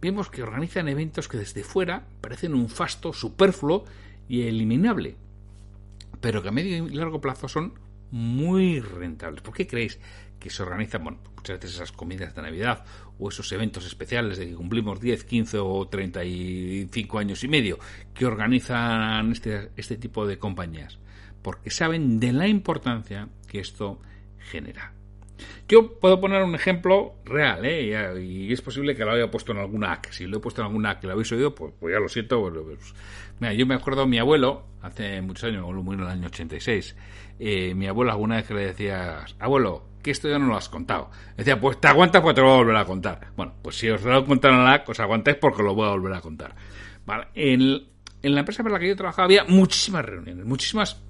vemos 0.00 0.30
que 0.30 0.42
organizan 0.42 0.88
eventos 0.88 1.28
que 1.28 1.38
desde 1.38 1.62
fuera 1.62 2.06
parecen 2.20 2.54
un 2.54 2.68
fasto 2.68 3.12
superfluo 3.12 3.84
y 4.28 4.42
eliminable, 4.42 5.16
pero 6.24 6.40
que 6.40 6.48
a 6.48 6.52
medio 6.52 6.86
y 6.86 6.94
largo 6.94 7.20
plazo 7.20 7.48
son 7.48 7.74
muy 8.10 8.80
rentables. 8.80 9.42
¿Por 9.42 9.52
qué 9.52 9.66
creéis 9.66 10.00
que 10.40 10.48
se 10.48 10.62
organizan 10.62 11.04
bueno, 11.04 11.18
muchas 11.36 11.60
veces 11.60 11.74
esas 11.74 11.92
comidas 11.92 12.34
de 12.34 12.40
Navidad 12.40 12.82
o 13.18 13.28
esos 13.28 13.52
eventos 13.52 13.84
especiales 13.84 14.38
de 14.38 14.48
que 14.48 14.54
cumplimos 14.54 15.00
10, 15.00 15.22
15 15.22 15.58
o 15.58 15.86
35 15.86 17.18
años 17.18 17.44
y 17.44 17.48
medio 17.48 17.78
que 18.14 18.24
organizan 18.24 19.32
este, 19.32 19.68
este 19.76 19.98
tipo 19.98 20.26
de 20.26 20.38
compañías? 20.38 20.98
Porque 21.42 21.68
saben 21.68 22.18
de 22.18 22.32
la 22.32 22.48
importancia 22.48 23.28
que 23.46 23.60
esto 23.60 24.00
genera. 24.38 24.93
Yo 25.68 25.98
puedo 25.98 26.20
poner 26.20 26.42
un 26.42 26.54
ejemplo 26.54 27.14
real, 27.24 27.64
¿eh? 27.64 28.22
y 28.22 28.52
es 28.52 28.60
posible 28.60 28.94
que 28.94 29.04
lo 29.04 29.12
haya 29.12 29.30
puesto 29.30 29.52
en 29.52 29.58
alguna 29.58 29.92
AC. 29.92 30.12
Si 30.12 30.26
lo 30.26 30.36
he 30.36 30.40
puesto 30.40 30.60
en 30.60 30.66
alguna 30.66 30.90
AC 30.90 31.00
que 31.00 31.06
lo 31.06 31.14
habéis 31.14 31.32
oído, 31.32 31.54
pues, 31.54 31.72
pues 31.80 31.94
ya 31.94 32.00
lo 32.00 32.08
siento. 32.08 32.40
Pues, 32.42 32.94
mira, 33.40 33.54
yo 33.54 33.66
me 33.66 33.74
acuerdo 33.74 34.06
mi 34.06 34.18
abuelo, 34.18 34.66
hace 34.82 35.20
muchos 35.22 35.44
años, 35.44 35.66
me 35.66 35.82
murió 35.82 36.02
en 36.02 36.06
el 36.06 36.12
año 36.12 36.26
86. 36.26 36.96
Eh, 37.38 37.74
mi 37.74 37.86
abuelo 37.86 38.12
alguna 38.12 38.36
vez 38.36 38.46
que 38.46 38.54
le 38.54 38.66
decía, 38.66 39.24
abuelo, 39.38 39.84
que 40.02 40.10
esto 40.10 40.28
ya 40.28 40.38
no 40.38 40.46
lo 40.46 40.56
has 40.56 40.68
contado. 40.68 41.10
Decía, 41.36 41.58
pues 41.58 41.80
te 41.80 41.88
aguantas 41.88 42.22
pues 42.22 42.34
te 42.34 42.42
lo 42.42 42.48
voy 42.48 42.56
a 42.56 42.58
volver 42.58 42.76
a 42.76 42.84
contar. 42.84 43.32
Bueno, 43.36 43.54
pues 43.62 43.76
si 43.76 43.88
os 43.88 44.02
lo 44.02 44.18
he 44.18 44.24
contado 44.24 44.54
en 44.54 44.64
la 44.64 44.74
AC, 44.74 44.88
os 44.90 45.00
aguantáis 45.00 45.38
porque 45.38 45.62
lo 45.62 45.74
voy 45.74 45.88
a 45.88 45.92
volver 45.92 46.12
a 46.12 46.20
contar. 46.20 46.54
Vale, 47.06 47.28
en, 47.34 47.82
en 48.22 48.34
la 48.34 48.40
empresa 48.40 48.62
para 48.62 48.74
la 48.74 48.78
que 48.80 48.88
yo 48.88 48.96
trabajaba 48.96 49.24
había 49.24 49.44
muchísimas 49.44 50.04
reuniones, 50.04 50.44
muchísimos 50.44 51.02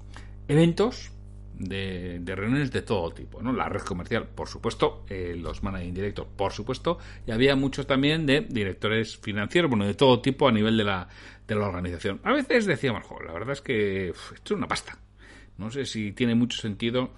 eventos 0.47 1.11
de, 1.57 2.21
reuniones 2.25 2.71
de 2.71 2.81
todo 2.81 3.11
tipo, 3.11 3.41
¿no? 3.41 3.53
La 3.53 3.69
red 3.69 3.81
comercial, 3.81 4.27
por 4.27 4.47
supuesto, 4.47 5.05
eh, 5.09 5.35
los 5.37 5.63
managing 5.63 5.93
directos, 5.93 6.27
por 6.35 6.51
supuesto, 6.51 6.97
y 7.25 7.31
había 7.31 7.55
muchos 7.55 7.87
también 7.87 8.25
de 8.25 8.41
directores 8.41 9.17
financieros, 9.17 9.69
bueno, 9.69 9.85
de 9.85 9.93
todo 9.93 10.21
tipo 10.21 10.47
a 10.47 10.51
nivel 10.51 10.77
de 10.77 10.83
la, 10.83 11.07
de 11.47 11.55
la 11.55 11.67
organización. 11.67 12.19
A 12.23 12.33
veces 12.33 12.65
decíamos, 12.65 13.03
la 13.25 13.33
verdad 13.33 13.51
es 13.51 13.61
que 13.61 14.09
esto 14.09 14.33
es 14.43 14.51
una 14.51 14.67
pasta. 14.67 14.97
No 15.57 15.71
sé 15.71 15.85
si 15.85 16.11
tiene 16.11 16.35
mucho 16.35 16.59
sentido 16.61 17.11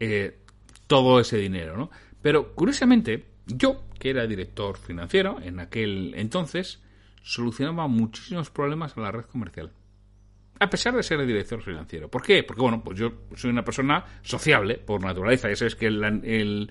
eh, 0.00 0.38
todo 0.86 1.20
ese 1.20 1.38
dinero, 1.38 1.76
¿no? 1.76 1.90
Pero 2.20 2.54
curiosamente, 2.54 3.26
yo, 3.46 3.84
que 3.98 4.10
era 4.10 4.26
director 4.26 4.76
financiero 4.76 5.38
en 5.40 5.60
aquel 5.60 6.14
entonces, 6.16 6.82
solucionaba 7.22 7.86
muchísimos 7.86 8.50
problemas 8.50 8.96
a 8.96 9.00
la 9.00 9.12
red 9.12 9.24
comercial 9.26 9.70
a 10.60 10.70
pesar 10.70 10.94
de 10.94 11.02
ser 11.02 11.20
el 11.20 11.26
director 11.26 11.62
financiero. 11.62 12.08
¿Por 12.08 12.22
qué? 12.22 12.42
Porque, 12.42 12.62
bueno, 12.62 12.82
pues 12.82 12.98
yo 12.98 13.12
soy 13.34 13.50
una 13.50 13.64
persona 13.64 14.04
sociable 14.22 14.78
por 14.78 15.02
naturaleza. 15.02 15.48
Ya 15.48 15.56
sabes 15.56 15.76
que 15.76 15.86
el, 15.86 16.02
el, 16.24 16.70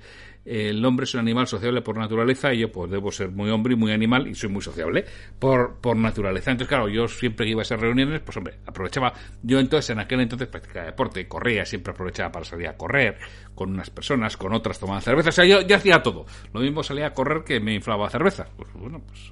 hombre 0.85 1.03
es 1.03 1.13
un 1.13 1.19
animal 1.19 1.47
sociable 1.47 1.81
por 1.81 1.97
naturaleza 1.97 2.53
y 2.53 2.59
yo 2.59 2.71
pues 2.71 2.89
debo 2.89 3.11
ser 3.11 3.31
muy 3.31 3.49
hombre 3.49 3.73
y 3.73 3.75
muy 3.75 3.91
animal 3.91 4.27
y 4.27 4.35
soy 4.35 4.49
muy 4.49 4.61
sociable 4.61 5.05
por, 5.39 5.79
por 5.81 5.97
naturaleza. 5.97 6.51
Entonces, 6.51 6.69
claro, 6.69 6.87
yo 6.87 7.07
siempre 7.07 7.45
que 7.45 7.51
iba 7.51 7.61
a 7.61 7.63
esas 7.63 7.79
reuniones, 7.79 8.21
pues 8.21 8.37
hombre, 8.37 8.55
aprovechaba. 8.65 9.13
Yo 9.43 9.59
entonces, 9.59 9.89
en 9.89 9.99
aquel 9.99 10.21
entonces 10.21 10.47
practicaba 10.47 10.85
deporte, 10.85 11.27
corría, 11.27 11.65
siempre 11.65 11.91
aprovechaba 11.91 12.31
para 12.31 12.45
salir 12.45 12.67
a 12.67 12.77
correr 12.77 13.17
con 13.53 13.71
unas 13.71 13.89
personas, 13.89 14.37
con 14.37 14.53
otras 14.53 14.79
tomando 14.79 15.01
cerveza. 15.01 15.29
O 15.29 15.33
sea, 15.33 15.45
yo, 15.45 15.61
yo 15.61 15.75
hacía 15.75 16.01
todo. 16.01 16.25
Lo 16.53 16.61
mismo 16.61 16.83
salía 16.83 17.07
a 17.07 17.13
correr 17.13 17.43
que 17.43 17.59
me 17.59 17.73
inflaba 17.73 18.09
cerveza. 18.09 18.47
Pues 18.55 18.71
bueno, 18.73 19.01
pues 19.05 19.31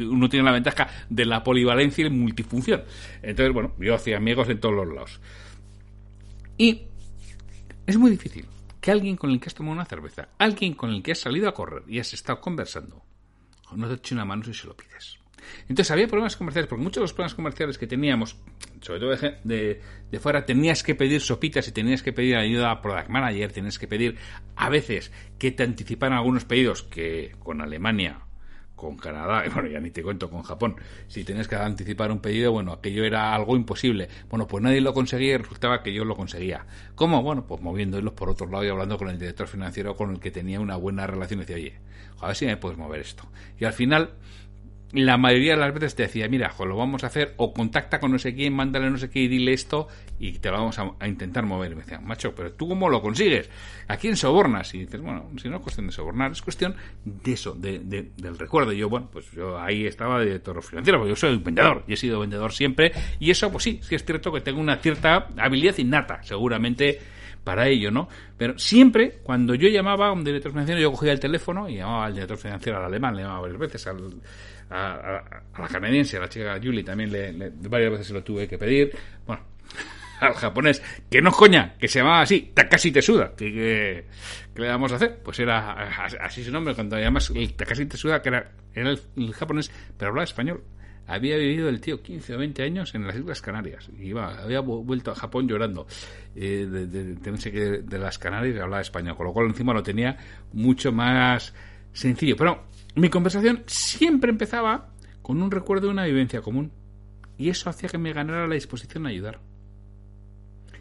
uno 0.00 0.28
tiene 0.28 0.44
la 0.44 0.52
ventaja 0.52 0.88
de 1.08 1.24
la 1.24 1.42
polivalencia 1.42 2.06
y 2.06 2.10
multifunción. 2.10 2.84
Entonces, 3.22 3.52
bueno, 3.52 3.74
yo 3.78 3.94
hacía 3.94 4.16
amigos 4.16 4.48
en 4.48 4.60
todos 4.60 4.74
los 4.74 4.88
lados. 4.88 5.20
Y 6.56 6.86
es 7.86 7.96
muy 7.96 8.10
difícil 8.10 8.46
que 8.80 8.90
alguien 8.90 9.16
con 9.16 9.30
el 9.30 9.40
que 9.40 9.48
has 9.48 9.54
tomado 9.54 9.74
una 9.74 9.84
cerveza, 9.84 10.28
alguien 10.38 10.74
con 10.74 10.90
el 10.90 11.02
que 11.02 11.12
has 11.12 11.18
salido 11.18 11.48
a 11.48 11.54
correr 11.54 11.82
y 11.86 11.98
has 11.98 12.12
estado 12.12 12.40
conversando, 12.40 13.02
no 13.72 13.88
te 13.88 13.94
eche 13.94 14.14
una 14.14 14.24
mano 14.24 14.44
si 14.44 14.54
se 14.54 14.66
lo 14.66 14.76
pides. 14.76 15.18
Entonces 15.62 15.90
había 15.90 16.06
problemas 16.06 16.36
comerciales, 16.36 16.68
porque 16.68 16.82
muchos 16.82 16.96
de 16.96 17.02
los 17.02 17.12
problemas 17.12 17.34
comerciales 17.34 17.78
que 17.78 17.86
teníamos, 17.86 18.36
sobre 18.80 19.00
todo 19.00 19.16
de, 19.44 19.80
de, 20.10 20.20
fuera, 20.20 20.44
tenías 20.44 20.82
que 20.82 20.94
pedir 20.94 21.20
sopitas 21.20 21.66
y 21.68 21.72
tenías 21.72 22.02
que 22.02 22.12
pedir 22.12 22.36
ayuda 22.36 22.70
a 22.70 22.82
Product 22.82 23.08
Manager, 23.08 23.52
tenías 23.52 23.78
que 23.78 23.88
pedir 23.88 24.16
a 24.56 24.68
veces 24.68 25.12
que 25.38 25.52
te 25.52 25.62
anticiparan 25.62 26.18
algunos 26.18 26.44
pedidos 26.44 26.82
que 26.82 27.34
con 27.38 27.60
Alemania 27.60 28.27
con 28.78 28.96
Canadá, 28.96 29.44
y 29.44 29.50
bueno, 29.52 29.68
ya 29.68 29.80
ni 29.80 29.90
te 29.90 30.02
cuento 30.02 30.30
con 30.30 30.42
Japón, 30.42 30.76
si 31.08 31.24
tenías 31.24 31.46
que 31.46 31.56
anticipar 31.56 32.10
un 32.10 32.20
pedido, 32.20 32.52
bueno, 32.52 32.72
aquello 32.72 33.04
era 33.04 33.34
algo 33.34 33.56
imposible. 33.56 34.08
Bueno, 34.30 34.46
pues 34.46 34.62
nadie 34.62 34.80
lo 34.80 34.94
conseguía 34.94 35.34
y 35.34 35.36
resultaba 35.36 35.82
que 35.82 35.92
yo 35.92 36.06
lo 36.06 36.16
conseguía. 36.16 36.64
¿Cómo? 36.94 37.22
Bueno, 37.22 37.46
pues 37.46 37.60
moviendo 37.60 37.98
hilos 37.98 38.14
por 38.14 38.30
otro 38.30 38.46
lado 38.46 38.64
y 38.64 38.68
hablando 38.68 38.96
con 38.96 39.10
el 39.10 39.18
director 39.18 39.48
financiero 39.48 39.94
con 39.94 40.12
el 40.12 40.20
que 40.20 40.30
tenía 40.30 40.60
una 40.60 40.76
buena 40.76 41.06
relación. 41.06 41.40
Decía, 41.40 41.56
oye, 41.56 41.74
a 42.20 42.28
ver 42.28 42.36
si 42.36 42.46
me 42.46 42.56
puedes 42.56 42.78
mover 42.78 43.00
esto. 43.00 43.24
Y 43.58 43.64
al 43.64 43.72
final, 43.72 44.14
la 44.92 45.18
mayoría 45.18 45.52
de 45.52 45.60
las 45.60 45.74
veces 45.74 45.94
te 45.94 46.04
decía, 46.04 46.28
mira, 46.28 46.52
lo 46.58 46.76
vamos 46.76 47.04
a 47.04 47.08
hacer, 47.08 47.34
o 47.36 47.52
contacta 47.52 48.00
con 48.00 48.10
no 48.10 48.18
sé 48.18 48.34
quién, 48.34 48.54
mándale 48.54 48.90
no 48.90 48.96
sé 48.96 49.10
qué 49.10 49.20
y 49.20 49.28
dile 49.28 49.52
esto, 49.52 49.86
y 50.18 50.32
te 50.38 50.50
lo 50.50 50.58
vamos 50.58 50.78
a, 50.78 51.06
intentar 51.06 51.44
mover. 51.44 51.72
Y 51.72 51.74
me 51.74 51.82
decían, 51.82 52.06
macho, 52.06 52.34
pero 52.34 52.52
tú 52.52 52.68
cómo 52.68 52.88
lo 52.88 53.02
consigues? 53.02 53.50
¿A 53.86 53.96
quién 53.96 54.16
sobornas? 54.16 54.72
Y 54.74 54.80
dices, 54.80 55.00
bueno, 55.00 55.30
si 55.36 55.48
no 55.48 55.56
es 55.56 55.62
cuestión 55.62 55.86
de 55.86 55.92
sobornar, 55.92 56.32
es 56.32 56.40
cuestión 56.40 56.74
de 57.04 57.32
eso, 57.32 57.54
de, 57.54 57.80
del 57.80 58.38
recuerdo. 58.38 58.72
Y 58.72 58.78
yo, 58.78 58.88
bueno, 58.88 59.08
pues 59.12 59.30
yo 59.32 59.60
ahí 59.60 59.86
estaba 59.86 60.20
de 60.20 60.38
toro 60.40 60.62
financiero, 60.62 60.98
porque 60.98 61.10
yo 61.10 61.16
soy 61.16 61.36
vendedor, 61.36 61.84
y 61.86 61.92
he 61.92 61.96
sido 61.96 62.20
vendedor 62.20 62.52
siempre, 62.52 62.92
y 63.20 63.30
eso, 63.30 63.50
pues 63.52 63.64
sí, 63.64 63.80
sí 63.82 63.94
es 63.94 64.04
cierto 64.04 64.32
que 64.32 64.40
tengo 64.40 64.60
una 64.60 64.78
cierta 64.78 65.28
habilidad 65.36 65.76
innata, 65.76 66.22
seguramente 66.22 66.98
para 67.48 67.66
ello, 67.66 67.90
¿no? 67.90 68.10
Pero 68.36 68.58
siempre, 68.58 69.20
cuando 69.22 69.54
yo 69.54 69.70
llamaba 69.70 70.08
a 70.08 70.12
un 70.12 70.22
director 70.22 70.52
financiero, 70.52 70.78
yo 70.82 70.90
cogía 70.90 71.12
el 71.12 71.18
teléfono 71.18 71.66
y 71.66 71.76
llamaba 71.76 72.04
al 72.04 72.12
director 72.12 72.36
financiero 72.36 72.76
al 72.76 72.84
alemán, 72.84 73.16
le 73.16 73.22
llamaba 73.22 73.40
varias 73.40 73.58
veces, 73.58 73.86
al 73.86 74.20
a, 74.68 75.22
la 75.58 75.66
canadiense, 75.66 76.18
a 76.18 76.20
la 76.20 76.28
chica 76.28 76.60
Julie, 76.62 76.84
también 76.84 77.10
le, 77.10 77.50
varias 77.70 77.92
veces 77.92 78.08
se 78.08 78.12
lo 78.12 78.22
tuve 78.22 78.46
que 78.46 78.58
pedir. 78.58 78.94
Bueno, 79.26 79.40
al 80.20 80.34
japonés, 80.34 80.82
que 81.10 81.22
no 81.22 81.32
coña, 81.32 81.72
que 81.78 81.88
se 81.88 82.00
llamaba 82.00 82.20
así, 82.20 82.52
Takashi 82.52 82.92
Tesuda. 82.92 83.32
¿Qué, 83.34 83.50
qué, 83.50 84.04
qué 84.54 84.60
le 84.60 84.68
vamos 84.68 84.92
a 84.92 84.96
hacer? 84.96 85.18
Pues 85.24 85.40
era 85.40 85.88
así 86.20 86.44
su 86.44 86.52
nombre, 86.52 86.74
cuando 86.74 86.98
llamas 86.98 87.30
el 87.30 87.54
Takashi 87.54 87.86
Tesuda, 87.86 88.20
que 88.20 88.28
era 88.28 88.52
el, 88.74 89.32
japonés, 89.32 89.72
pero 89.96 90.10
hablaba 90.10 90.24
español. 90.24 90.62
Había 91.08 91.38
vivido 91.38 91.70
el 91.70 91.80
tío 91.80 92.02
15 92.02 92.34
o 92.34 92.38
20 92.38 92.62
años 92.62 92.94
en 92.94 93.06
las 93.06 93.16
Islas 93.16 93.40
Canarias. 93.40 93.88
Iba, 93.98 94.42
había 94.42 94.60
vuelto 94.60 95.10
a 95.10 95.14
Japón 95.14 95.48
llorando. 95.48 95.86
Eh, 96.36 96.66
de, 96.70 96.86
de, 96.86 97.82
de 97.82 97.98
las 97.98 98.18
Canarias 98.18 98.54
y 98.54 98.58
hablaba 98.58 98.82
español. 98.82 99.16
Con 99.16 99.26
lo 99.26 99.32
cual 99.32 99.46
encima 99.46 99.72
lo 99.72 99.82
tenía 99.82 100.18
mucho 100.52 100.92
más 100.92 101.54
sencillo. 101.94 102.36
Pero 102.36 102.64
mi 102.94 103.08
conversación 103.08 103.64
siempre 103.66 104.30
empezaba 104.30 104.90
con 105.22 105.40
un 105.40 105.50
recuerdo 105.50 105.86
de 105.86 105.92
una 105.92 106.04
vivencia 106.04 106.42
común. 106.42 106.72
Y 107.38 107.48
eso 107.48 107.70
hacía 107.70 107.88
que 107.88 107.96
me 107.96 108.12
ganara 108.12 108.46
la 108.46 108.54
disposición 108.54 109.06
a 109.06 109.08
ayudar. 109.08 109.40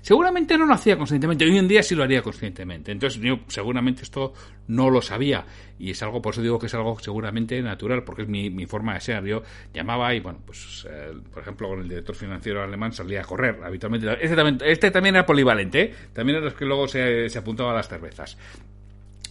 Seguramente 0.08 0.58
no 0.58 0.66
lo 0.66 0.74
hacía 0.74 0.96
conscientemente, 0.96 1.44
hoy 1.44 1.58
en 1.58 1.68
día 1.68 1.84
sí 1.84 1.94
lo 1.94 2.02
haría 2.02 2.22
conscientemente. 2.22 2.94
Entonces 2.94 3.20
yo 3.22 3.40
seguramente 3.48 4.04
esto 4.04 4.32
no 4.68 4.90
lo 4.90 5.02
sabía 5.02 5.46
y 5.78 5.92
es 5.92 6.02
algo, 6.02 6.22
por 6.22 6.34
eso 6.34 6.42
digo 6.42 6.58
que 6.58 6.68
es 6.68 6.74
algo 6.76 6.98
seguramente 6.98 7.62
natural, 7.62 8.06
porque 8.06 8.22
es 8.22 8.30
mi, 8.30 8.66
forma 8.68 8.94
de 8.94 9.02
ser. 9.02 9.26
Yo 9.26 9.44
llamaba 9.74 10.16
y 10.16 10.22
bueno, 10.22 10.40
pues 10.46 10.88
eh, 10.90 11.12
por 11.30 11.42
ejemplo 11.42 11.68
con 11.68 11.82
el 11.82 11.90
director 11.90 12.16
financiero 12.16 12.64
alemán 12.64 12.94
salía 12.94 13.20
a 13.20 13.26
correr 13.26 13.60
habitualmente. 13.62 14.08
Este 14.22 14.38
también, 14.38 14.60
este 14.64 14.92
también 14.92 15.16
era 15.16 15.26
polivalente, 15.26 15.82
¿eh? 15.82 15.94
también 16.14 16.38
era 16.38 16.46
los 16.46 16.54
que 16.54 16.64
luego 16.64 16.88
se, 16.88 17.30
se 17.30 17.40
apuntaba 17.40 17.72
a 17.72 17.76
las 17.76 17.90
cervezas. 17.90 18.38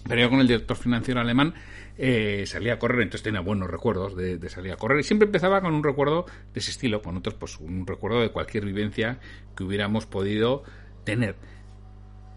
Pero 0.08 0.20
yo 0.20 0.30
con 0.30 0.40
el 0.40 0.46
director 0.46 0.76
financiero 0.76 1.20
alemán 1.20 1.54
eh, 1.98 2.44
salía 2.46 2.74
a 2.74 2.78
correr, 2.78 3.02
entonces 3.02 3.22
tenía 3.22 3.40
buenos 3.40 3.70
recuerdos 3.70 4.16
de, 4.16 4.48
salir 4.48 4.72
a 4.72 4.76
correr 4.76 5.00
y 5.00 5.02
siempre 5.02 5.26
empezaba 5.26 5.60
con 5.60 5.74
un 5.74 5.82
recuerdo 5.82 6.26
de 6.52 6.60
ese 6.60 6.70
estilo, 6.70 7.02
con 7.02 7.16
otros 7.16 7.34
pues 7.34 7.58
un 7.58 7.86
recuerdo 7.86 8.20
de 8.20 8.30
cualquier 8.30 8.64
vivencia 8.64 9.18
que 9.56 9.64
hubiéramos 9.64 10.06
podido 10.06 10.62
tener. 11.04 11.36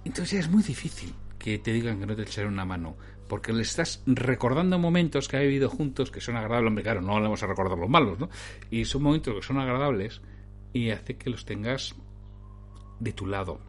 Entonces 0.05 0.39
es 0.39 0.49
muy 0.49 0.63
difícil 0.63 1.13
que 1.37 1.57
te 1.59 1.73
digan 1.73 1.99
que 1.99 2.05
no 2.05 2.15
te 2.15 2.23
echaré 2.23 2.47
una 2.47 2.65
mano, 2.65 2.97
porque 3.27 3.53
le 3.53 3.61
estás 3.61 4.01
recordando 4.05 4.79
momentos 4.79 5.27
que 5.27 5.37
ha 5.37 5.41
vivido 5.41 5.69
juntos 5.69 6.09
que 6.11 6.21
son 6.21 6.35
agradables. 6.35 6.69
Hombre, 6.69 6.83
claro, 6.83 7.01
no 7.01 7.17
le 7.17 7.23
vamos 7.23 7.43
a 7.43 7.47
recordar 7.47 7.77
los 7.77 7.89
malos, 7.89 8.19
¿no? 8.19 8.29
Y 8.71 8.85
son 8.85 9.03
momentos 9.03 9.35
que 9.35 9.41
son 9.41 9.59
agradables 9.59 10.21
y 10.73 10.89
hace 10.89 11.17
que 11.17 11.29
los 11.29 11.45
tengas 11.45 11.95
de 12.99 13.13
tu 13.13 13.27
lado. 13.27 13.59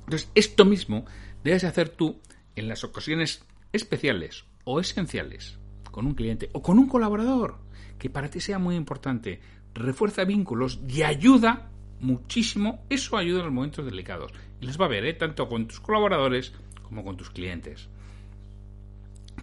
Entonces, 0.00 0.30
esto 0.34 0.64
mismo 0.64 1.04
debes 1.44 1.64
hacer 1.64 1.90
tú 1.90 2.20
en 2.58 2.68
las 2.68 2.84
ocasiones 2.84 3.44
especiales 3.72 4.44
o 4.64 4.80
esenciales 4.80 5.58
con 5.90 6.06
un 6.06 6.14
cliente 6.14 6.50
o 6.52 6.62
con 6.62 6.78
un 6.78 6.88
colaborador 6.88 7.58
que 7.98 8.10
para 8.10 8.30
ti 8.30 8.40
sea 8.40 8.58
muy 8.58 8.76
importante. 8.76 9.40
Refuerza 9.74 10.24
vínculos 10.24 10.80
y 10.88 11.02
ayuda 11.02 11.70
muchísimo. 12.00 12.84
Eso 12.88 13.16
ayuda 13.16 13.40
en 13.40 13.46
los 13.46 13.54
momentos 13.54 13.84
delicados. 13.84 14.32
Y 14.60 14.66
les 14.66 14.80
va 14.80 14.86
a 14.86 14.88
ver, 14.88 15.04
¿eh? 15.04 15.14
tanto 15.14 15.48
con 15.48 15.66
tus 15.66 15.80
colaboradores 15.80 16.52
como 16.82 17.04
con 17.04 17.16
tus 17.16 17.30
clientes. 17.30 17.88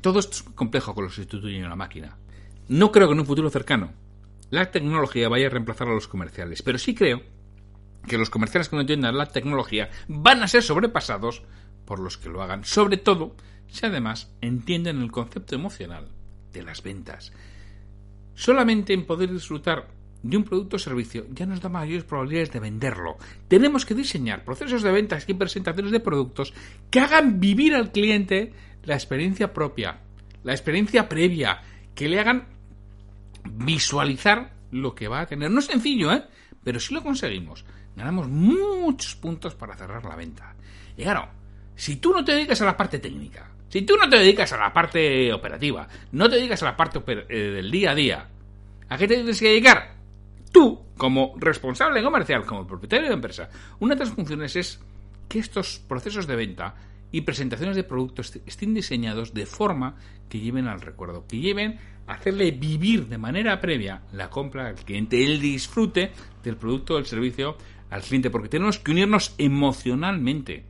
Todo 0.02 0.20
esto 0.20 0.38
es 0.38 0.44
complejo 0.44 0.94
con 0.94 1.06
los 1.06 1.16
sustituyen 1.16 1.62
en 1.62 1.68
una 1.68 1.76
máquina. 1.76 2.18
No 2.68 2.92
creo 2.92 3.08
que 3.08 3.14
en 3.14 3.20
un 3.20 3.26
futuro 3.26 3.50
cercano 3.50 3.92
la 4.50 4.72
tecnología 4.72 5.30
vaya 5.30 5.48
a 5.48 5.50
reemplazar 5.50 5.88
a 5.88 5.94
los 5.94 6.08
comerciales, 6.08 6.62
pero 6.62 6.78
sí 6.78 6.96
creo 6.96 7.22
que 8.08 8.18
los 8.18 8.30
comerciales 8.30 8.70
que 8.70 8.76
no 8.76 8.82
entiendan 8.82 9.18
la 9.18 9.26
tecnología 9.28 9.90
van 10.08 10.44
a 10.44 10.48
ser 10.48 10.64
sobrepasados 10.64 11.44
por 11.86 12.00
los 12.00 12.18
que 12.18 12.30
lo 12.30 12.42
hagan, 12.42 12.66
sobre 12.66 12.98
todo 12.98 13.36
si 13.68 13.86
además 13.86 14.32
entienden 14.42 15.02
el 15.02 15.12
concepto 15.12 15.56
emocional 15.56 16.08
de 16.54 16.64
las 16.64 16.82
ventas. 16.82 17.32
Solamente 18.34 18.94
en 18.94 19.06
poder 19.06 19.32
disfrutar 19.32 19.88
de 20.24 20.38
un 20.38 20.44
producto 20.44 20.78
o 20.78 20.80
servicio 20.80 21.26
ya 21.30 21.46
nos 21.46 21.62
da 21.62 21.70
mayores 21.70 22.04
probabilidades 22.04 22.52
de 22.52 22.60
venderlo. 22.60 23.18
Tenemos 23.48 23.86
que 23.86 23.94
diseñar 23.94 24.44
procesos 24.44 24.82
de 24.82 24.92
ventas 24.92 25.26
y 25.28 25.34
presentaciones 25.36 25.92
de 25.92 26.00
productos 26.00 26.54
que 26.90 27.00
hagan 27.00 27.40
vivir 27.40 27.76
al 27.76 27.92
cliente 27.92 28.52
la 28.84 28.96
experiencia 28.96 29.54
propia, 29.54 30.00
la 30.44 30.54
experiencia 30.54 31.08
previa, 31.08 31.62
que 31.94 32.10
le 32.10 32.20
hagan 32.20 32.48
visualizar 33.44 34.54
lo 34.72 34.96
que 34.96 35.08
va 35.08 35.22
a 35.22 35.26
tener. 35.28 35.52
No 35.52 35.60
es 35.60 35.66
sencillo, 35.66 36.12
¿eh? 36.12 36.24
Pero 36.64 36.80
si 36.80 36.94
lo 36.94 37.04
conseguimos, 37.04 37.64
ganamos 37.96 38.28
muchos 38.28 39.16
puntos 39.16 39.54
para 39.54 39.76
cerrar 39.76 40.04
la 40.06 40.16
venta. 40.16 40.56
Y 40.98 41.04
claro, 41.04 41.30
si 41.76 41.98
tú 41.98 42.12
no 42.12 42.24
te 42.24 42.34
dedicas 42.34 42.62
a 42.62 42.66
la 42.66 42.78
parte 42.78 43.00
técnica, 43.00 43.52
si 43.70 43.82
tú 43.82 43.96
no 43.98 44.10
te 44.10 44.18
dedicas 44.18 44.52
a 44.54 44.58
la 44.58 44.74
parte 44.74 45.32
operativa, 45.34 45.88
no 46.12 46.30
te 46.30 46.38
dedicas 46.38 46.64
a 46.64 46.68
la 46.68 46.78
parte 46.78 47.02
eh, 47.30 47.36
del 47.36 47.72
día 47.72 47.92
a 47.92 47.96
día, 47.96 48.30
¿a 48.90 48.98
qué 48.98 49.08
te 49.08 49.16
tienes 49.16 49.40
que 49.40 49.50
dedicar? 49.50 49.96
tú, 50.56 50.80
como 50.96 51.34
responsable 51.38 52.02
comercial, 52.02 52.46
como 52.46 52.66
propietario 52.66 53.10
de 53.10 53.16
empresa, 53.16 53.50
una 53.82 53.94
de 53.94 54.06
las 54.06 54.14
funciones 54.14 54.56
es 54.56 54.80
que 55.28 55.40
estos 55.40 55.80
procesos 55.86 56.28
de 56.28 56.38
venta 56.38 56.76
y 57.12 57.22
presentaciones 57.22 57.76
de 57.76 57.84
productos 57.84 58.40
estén 58.46 58.74
diseñados 58.74 59.34
de 59.34 59.46
forma 59.46 59.98
que 60.30 60.40
lleven 60.40 60.70
al 60.70 60.80
recuerdo, 60.80 61.28
que 61.28 61.40
lleven 61.40 61.78
a 62.08 62.14
hacerle 62.14 62.52
vivir 62.52 63.08
de 63.08 63.18
manera 63.18 63.60
previa 63.60 64.04
la 64.14 64.30
compra 64.30 64.70
al 64.70 64.76
cliente, 64.76 65.26
el 65.26 65.42
disfrute 65.42 66.14
del 66.42 66.56
producto 66.56 66.94
o 66.94 66.98
del 66.98 67.06
servicio 67.06 67.58
al 67.90 68.04
cliente, 68.04 68.30
porque 68.30 68.48
tenemos 68.48 68.80
que 68.80 68.92
unirnos 68.92 69.36
emocionalmente 69.38 70.64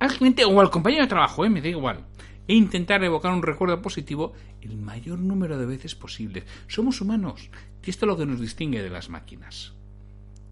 al 0.00 0.16
cliente 0.16 0.44
o 0.44 0.60
al 0.60 0.70
compañero 0.70 1.04
de 1.04 1.08
trabajo, 1.08 1.44
¿eh? 1.44 1.50
me 1.50 1.62
da 1.62 1.68
igual 1.68 2.04
e 2.48 2.54
intentar 2.54 3.04
evocar 3.04 3.32
un 3.32 3.44
recuerdo 3.44 3.80
positivo 3.80 4.32
el 4.60 4.76
mayor 4.76 5.20
número 5.20 5.56
de 5.56 5.66
veces 5.66 5.94
posible. 5.94 6.42
Somos 6.66 7.00
humanos 7.00 7.48
y 7.84 7.90
esto 7.90 8.06
es 8.06 8.08
lo 8.08 8.16
que 8.16 8.26
nos 8.26 8.40
distingue 8.40 8.82
de 8.82 8.90
las 8.90 9.08
máquinas. 9.08 9.72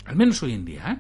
Al 0.04 0.14
menos 0.14 0.40
hoy 0.44 0.52
en 0.52 0.64
día. 0.64 0.92
¿eh? 0.92 0.98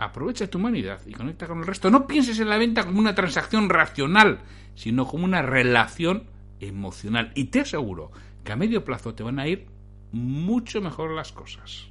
Aprovecha 0.00 0.48
tu 0.48 0.58
humanidad 0.58 1.00
y 1.06 1.12
conecta 1.12 1.46
con 1.46 1.60
el 1.60 1.66
resto. 1.66 1.88
No 1.88 2.08
pienses 2.08 2.40
en 2.40 2.48
la 2.48 2.58
venta 2.58 2.84
como 2.84 2.98
una 2.98 3.14
transacción 3.14 3.68
racional, 3.68 4.40
sino 4.74 5.06
como 5.06 5.24
una 5.24 5.40
relación 5.40 6.24
emocional. 6.58 7.30
Y 7.36 7.44
te 7.44 7.60
aseguro 7.60 8.10
que 8.42 8.50
a 8.52 8.56
medio 8.56 8.84
plazo 8.84 9.14
te 9.14 9.22
van 9.22 9.38
a 9.38 9.46
ir 9.46 9.66
mucho 10.10 10.80
mejor 10.80 11.12
las 11.12 11.30
cosas. 11.30 11.86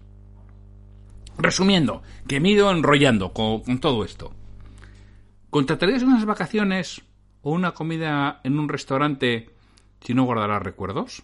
Resumiendo, 1.37 2.03
que 2.27 2.41
me 2.41 2.49
he 2.49 2.51
ido 2.51 2.69
enrollando 2.69 3.31
con, 3.31 3.61
con 3.61 3.79
todo 3.79 4.03
esto. 4.03 4.33
¿Contratarías 5.55 6.03
unas 6.03 6.25
vacaciones 6.25 7.01
o 7.41 7.51
una 7.51 7.71
comida 7.71 8.41
en 8.43 8.59
un 8.59 8.67
restaurante 8.67 9.51
si 10.01 10.13
no 10.13 10.25
guardarás 10.25 10.61
recuerdos? 10.61 11.23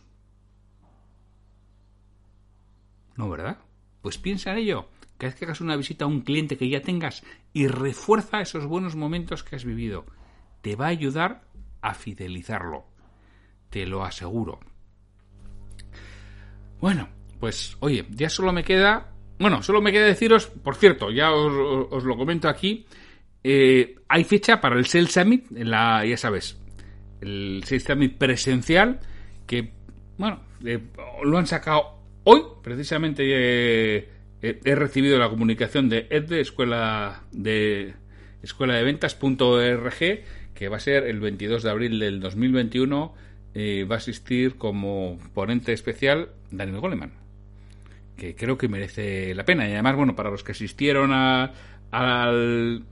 No, 3.17 3.29
¿verdad? 3.29 3.57
Pues 4.01 4.17
piensa 4.17 4.53
en 4.53 4.59
ello. 4.59 4.87
Cada 5.17 5.31
vez 5.31 5.35
que 5.37 5.43
hagas 5.43 5.59
una 5.59 5.75
visita 5.75 6.05
a 6.05 6.07
un 6.07 6.21
cliente 6.21 6.55
que 6.55 6.69
ya 6.69 6.81
tengas 6.81 7.23
y 7.51 7.67
refuerza 7.67 8.39
esos 8.39 8.67
buenos 8.67 8.95
momentos 8.95 9.43
que 9.43 9.57
has 9.57 9.65
vivido. 9.65 10.05
Te 10.61 10.77
va 10.77 10.85
a 10.85 10.91
ayudar 10.91 11.41
a 11.81 11.93
fidelizarlo. 11.93 12.85
Te 13.69 13.85
lo 13.85 14.01
aseguro. 14.05 14.61
Bueno, 16.79 17.09
pues 17.37 17.75
oye, 17.81 18.07
ya 18.11 18.29
solo 18.29 18.53
me 18.53 18.63
queda... 18.63 19.11
Bueno, 19.39 19.61
solo 19.61 19.81
me 19.81 19.91
queda 19.91 20.05
deciros, 20.05 20.45
por 20.47 20.75
cierto, 20.75 21.11
ya 21.11 21.33
os 21.33 22.05
lo 22.05 22.15
comento 22.15 22.47
aquí, 22.47 22.85
eh, 23.43 23.95
hay 24.07 24.23
fecha 24.23 24.61
para 24.61 24.77
el 24.77 24.85
Sales 24.85 25.11
Summit, 25.11 25.49
la, 25.51 26.05
ya 26.05 26.17
sabes, 26.17 26.59
el 27.21 27.63
Sales 27.65 27.83
Summit 27.83 28.17
presencial, 28.17 28.99
que, 29.47 29.71
bueno, 30.17 30.41
eh, 30.65 30.79
lo 31.23 31.37
han 31.37 31.47
sacado 31.47 31.99
hoy, 32.23 32.41
precisamente 32.63 33.23
eh, 33.25 34.09
he 34.41 34.75
recibido 34.75 35.17
la 35.19 35.29
comunicación 35.29 35.89
de 35.89 36.07
EDVE, 36.09 36.41
Escuela 36.41 37.23
de, 37.31 37.93
Escuela 38.43 38.75
de 38.75 38.83
Ventas.org, 38.83 40.23
que 40.53 40.69
va 40.69 40.77
a 40.77 40.79
ser 40.79 41.05
el 41.05 41.19
22 41.19 41.63
de 41.63 41.69
abril 41.69 41.99
del 41.99 42.19
2021, 42.19 43.13
va 43.89 43.95
a 43.95 43.97
asistir 43.97 44.55
como 44.55 45.19
ponente 45.33 45.73
especial 45.73 46.29
Daniel 46.51 46.79
Goleman 46.79 47.21
que 48.21 48.35
creo 48.35 48.55
que 48.55 48.67
merece 48.67 49.33
la 49.33 49.45
pena. 49.45 49.67
Y 49.67 49.71
además, 49.73 49.95
bueno, 49.95 50.15
para 50.15 50.29
los 50.29 50.43
que 50.43 50.51
asistieron 50.51 51.11
a, 51.11 51.53
al, 51.89 52.83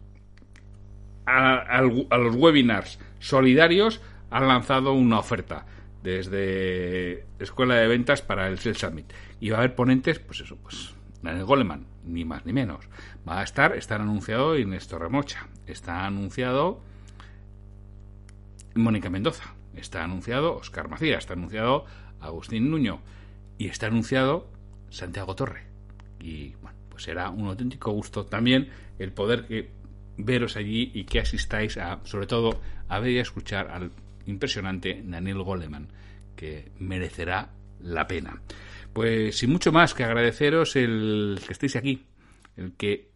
a, 1.30 1.82
los 2.18 2.36
webinars 2.36 3.00
solidarios 3.20 4.02
han 4.30 4.48
lanzado 4.48 4.94
una 4.94 5.20
oferta 5.20 5.66
desde 6.04 7.26
Escuela 7.40 7.76
de 7.76 7.88
Ventas 7.88 8.22
para 8.22 8.48
el 8.48 8.60
Sales 8.60 8.80
Summit. 8.80 9.12
Y 9.40 9.50
va 9.50 9.58
a 9.58 9.60
haber 9.60 9.76
ponentes, 9.76 10.20
pues 10.20 10.42
eso, 10.42 10.58
pues 10.58 10.94
Daniel 11.22 11.46
Goleman, 11.46 11.86
ni 12.06 12.26
más 12.26 12.46
ni 12.46 12.54
menos. 12.54 12.86
Va 13.28 13.42
a 13.42 13.44
estar, 13.44 13.76
está 13.76 13.96
anunciado 13.96 14.56
Néstor 14.56 15.02
Remocha, 15.02 15.48
está 15.68 16.06
anunciado 16.06 16.82
Mónica 18.76 19.10
Mendoza, 19.10 19.56
está 19.76 20.04
anunciado 20.04 20.56
Oscar 20.56 20.90
Macías, 20.90 21.20
está 21.20 21.34
anunciado 21.34 21.86
Agustín 22.20 22.70
Nuño 22.72 23.02
y 23.58 23.68
está 23.68 23.88
anunciado 23.88 24.48
Santiago 24.90 25.36
Torre. 25.36 25.64
Y 26.20 26.56
bueno, 26.62 26.78
pues 26.90 27.04
será 27.04 27.30
un 27.30 27.48
auténtico 27.48 27.92
gusto 27.92 28.26
también 28.26 28.70
el 29.00 29.12
poder 29.12 29.48
que 29.48 29.72
veros 30.20 30.58
allí 30.58 30.92
y 30.94 31.06
que 31.06 31.20
asistáis 31.20 31.78
a, 31.78 32.00
sobre 32.04 32.28
todo, 32.28 32.62
a 32.88 33.00
ver 33.00 33.12
y 33.12 33.20
a 33.20 33.24
escuchar 33.24 33.70
al 33.70 33.92
impresionante 34.26 35.02
Daniel 35.04 35.42
Goleman, 35.42 35.88
que 36.36 36.72
merecerá 36.80 37.50
la 37.82 38.08
pena. 38.08 38.42
Pues 38.94 39.38
sin 39.38 39.52
mucho 39.52 39.72
más 39.72 39.94
que 39.94 40.04
agradeceros 40.04 40.76
el 40.76 41.40
que 41.46 41.54
estéis 41.54 41.76
aquí, 41.76 42.06
el 42.58 42.74
que 42.74 43.12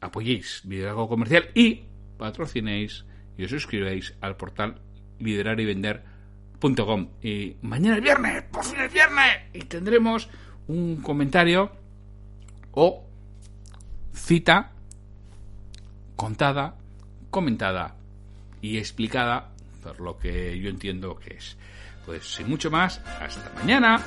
apoyéis 0.00 0.64
Liderazgo 0.64 1.08
Comercial 1.08 1.50
y 1.54 1.82
patrocinéis 2.16 3.04
y 3.36 3.44
os 3.44 3.50
suscribáis 3.50 4.14
al 4.20 4.36
portal 4.36 4.80
liderar 5.20 5.60
y 5.60 5.64
vender.com. 5.64 7.08
Y 7.22 7.56
mañana 7.62 7.96
es 7.96 8.02
viernes, 8.02 8.42
por 8.50 8.64
fin 8.64 8.80
es 8.80 8.92
viernes, 8.92 9.36
y 9.52 9.60
tendremos 9.60 10.28
un 10.66 10.96
comentario 10.96 11.70
o 12.72 13.04
cita 14.12 14.72
contada, 16.18 16.74
comentada 17.30 17.94
y 18.60 18.76
explicada 18.78 19.50
por 19.84 20.00
lo 20.00 20.18
que 20.18 20.58
yo 20.58 20.68
entiendo 20.68 21.16
que 21.16 21.36
es. 21.36 21.56
Pues 22.04 22.34
sin 22.34 22.50
mucho 22.50 22.70
más, 22.70 23.00
hasta 23.20 23.52
mañana. 23.54 24.02